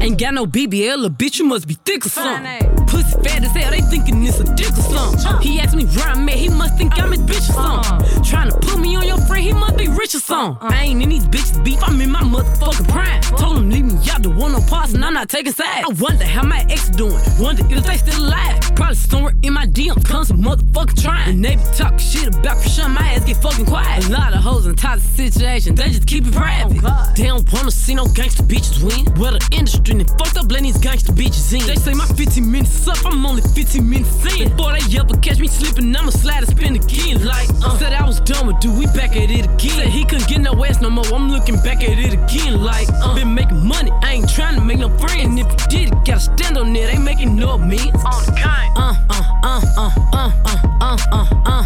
[0.06, 2.86] Ain't got no BBL, a bitch, you must be thick or something.
[2.86, 5.42] Pussy fat as hell, they thinking it's a dick or something.
[5.42, 7.82] He asked me where I'm at, he must think I'm his bitch or uh-uh.
[7.82, 8.24] something.
[8.24, 10.60] Trying to put me on your friend, he must be rich or uh-uh.
[10.60, 10.68] something.
[10.72, 13.20] I ain't in these bitches beef, I'm in my motherfucking prime.
[13.34, 13.38] Uh-uh.
[13.38, 15.88] Told him leave me out, the one no parts, and I'm not taking sides.
[15.90, 18.62] I wonder how my ex doing, wonder if they still alive.
[18.76, 21.30] Probably somewhere in my DM, comes some motherfucking trying.
[21.32, 24.06] And they be talking shit about Krishan, my ass get fucking quiet.
[24.06, 26.78] A lot of hoes in toxic situations, they just keep it private.
[26.84, 29.12] Oh, they don't wanna see no gangster bitches win.
[29.20, 31.66] Well, the industry and fucked up letting these gangster bitches in.
[31.68, 34.50] They say my 15 minutes up, I'm only 15 minutes in.
[34.50, 37.24] Before they ever catch me sleeping, I'ma slide and spin again.
[37.26, 37.78] Like, uh.
[37.78, 39.78] said I was done with dude, we back at it again.
[39.78, 42.64] Said he couldn't get no ass no more, I'm looking back at it again.
[42.64, 43.14] Like, uh.
[43.16, 45.40] been making money, I ain't trying to make no friend.
[45.40, 47.96] If you did it, gotta stand on it, ain't making no means.
[48.06, 48.72] On the kind.
[48.76, 51.66] Uh, uh, uh, uh, uh, uh, uh, uh, uh, uh,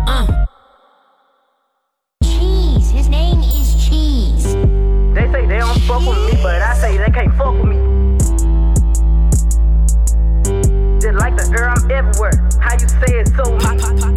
[0.07, 0.38] uh.
[0.38, 0.46] Cheese.
[3.09, 4.53] Name is Cheese.
[5.13, 7.77] They say they don't fuck with me, but I say they can't fuck with me.
[10.99, 12.33] Just like the air, I'm everywhere.
[12.59, 14.16] How you say it so pop,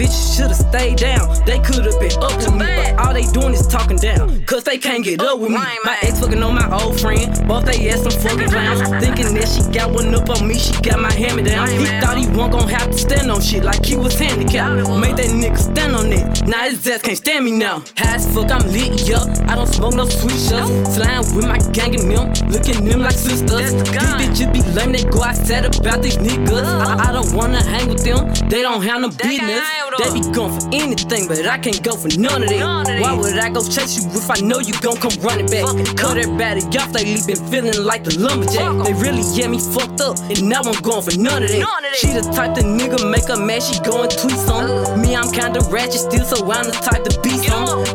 [0.01, 1.29] bitches should've stayed down.
[1.45, 4.77] They could've been up to me, but All they doing is talking down, cause they
[4.77, 5.57] can't get up with me.
[5.83, 8.81] My ex fucking on my old friend, both they ass some fucking clowns.
[9.03, 11.69] Thinking that she got one up on me, she got my hammer me down.
[11.69, 14.89] He thought he wasn't gonna have to stand on shit like he was handicapped.
[15.01, 17.83] Made that nigga stand on it, now his ass can't stand me now.
[17.97, 19.27] High as fuck, I'm lit, yup.
[19.49, 20.95] I don't smoke no sweet shots.
[20.95, 23.73] Slime with my gang and them, looking them like sisters.
[23.73, 26.65] These bitches be lame, they go outside about these niggas.
[26.65, 29.61] I, I don't wanna hang with them, they don't have no business.
[29.97, 32.61] They be going for anything, but I can't go for none of it.
[33.01, 35.65] Why would I go chase you if I know you gon' come running back?
[35.97, 38.85] Cut everybody off, they been feeling like the lumberjack.
[38.85, 41.95] They really get me fucked up, and now I'm going for none of that.
[41.99, 45.01] She the type the nigga make her mad, she go and tweet on.
[45.01, 47.10] Me, I'm kinda ratchet still, so I'm the type to.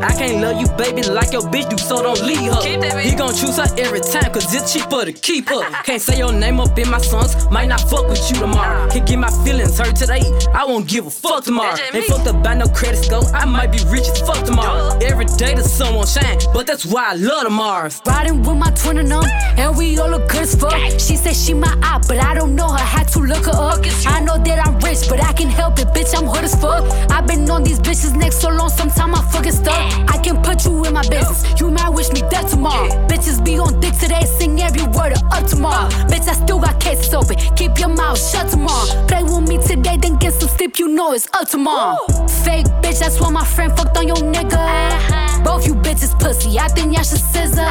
[0.02, 3.00] I can't love you, baby, like your bitch do, so don't leave her.
[3.00, 5.62] He gon' choose her every time, cause it's cheaper to keep her.
[5.84, 8.88] Can't say your name up in my songs, might not fuck with you tomorrow.
[8.90, 10.22] Can't get my feelings hurt today,
[10.52, 11.76] I won't give a fuck tomorrow.
[11.94, 14.98] Ain't fucked up by no credit score, I might be rich as fuck tomorrow.
[14.98, 18.00] Every day the sun won't shine, but that's why I love the Mars.
[18.06, 19.24] Riding with my twin and them,
[19.56, 20.72] and we all look good as fuck.
[20.98, 22.78] She said she my eye, but I don't know her.
[22.78, 23.80] Had to look her up.
[24.06, 26.16] I know that I'm rich, but I can help it, bitch.
[26.16, 26.84] I'm hood as fuck.
[27.10, 29.85] I've been on these bitches neck so long, sometimes I fucking stuck.
[30.08, 31.44] I can put you in my business.
[31.60, 32.88] You might wish me dead tomorrow.
[33.08, 35.88] Bitches be on dick today, sing every word of up tomorrow.
[36.10, 37.36] Bitch, I still got cases open.
[37.56, 39.06] Keep your mouth shut tomorrow.
[39.06, 40.78] Play with me today, then get some sleep.
[40.78, 41.96] You know it's up tomorrow.
[42.44, 45.44] Fake bitch, that's why my friend fucked on your nigga.
[45.44, 47.70] Both you bitches pussy, I think y'all should scissor.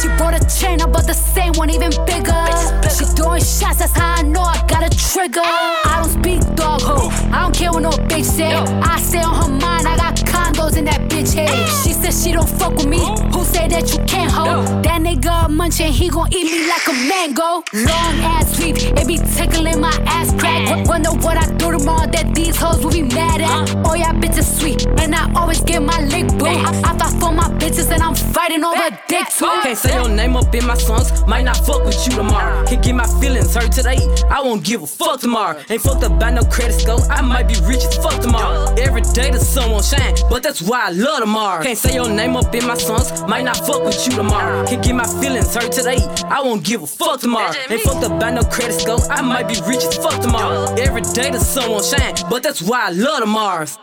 [0.00, 2.44] She bought a chain, I bought the same one, even bigger.
[2.90, 5.40] She throwing shots, that's how I know I got a trigger.
[5.44, 8.52] I don't speak dog ho, I don't care what no bitch say.
[8.52, 11.50] I stay on her mind, I got condos in that bitch head.
[11.84, 12.98] She said she don't fuck with me,
[13.32, 14.66] who say that you can't hold?
[14.84, 17.62] That nigga a munchin', he gon' eat me like a mango.
[17.72, 20.66] Long ass sweep, it be tickling my ass crack.
[20.68, 23.74] W- Wonder what I do tomorrow that these hoes will be mad at.
[23.86, 26.46] Oh, yeah, bitches sweet, and I always get my lick boo.
[26.46, 29.46] I, I fight for my bitches, and I'm fighting over dick too.
[29.62, 32.64] Can't say your name up in my songs, might not fuck with you tomorrow.
[32.66, 33.98] Can't get my feelings hurt today,
[34.30, 35.60] I won't give a fuck tomorrow.
[35.70, 38.74] Ain't fucked up by no credit score, I might be rich as fuck tomorrow.
[38.78, 41.62] Every day the sun won't shine, but that's why I love tomorrow.
[41.62, 44.66] Can't say your name up in my songs, might not fuck with you tomorrow.
[44.66, 47.52] Can't get my feelings hurt today, I won't give a fuck tomorrow.
[47.70, 50.72] Ain't fucked up by no credit score, I might be rich as fuck tomorrow.
[50.74, 53.78] Every day the sun won't shine, but that's why I love Mars.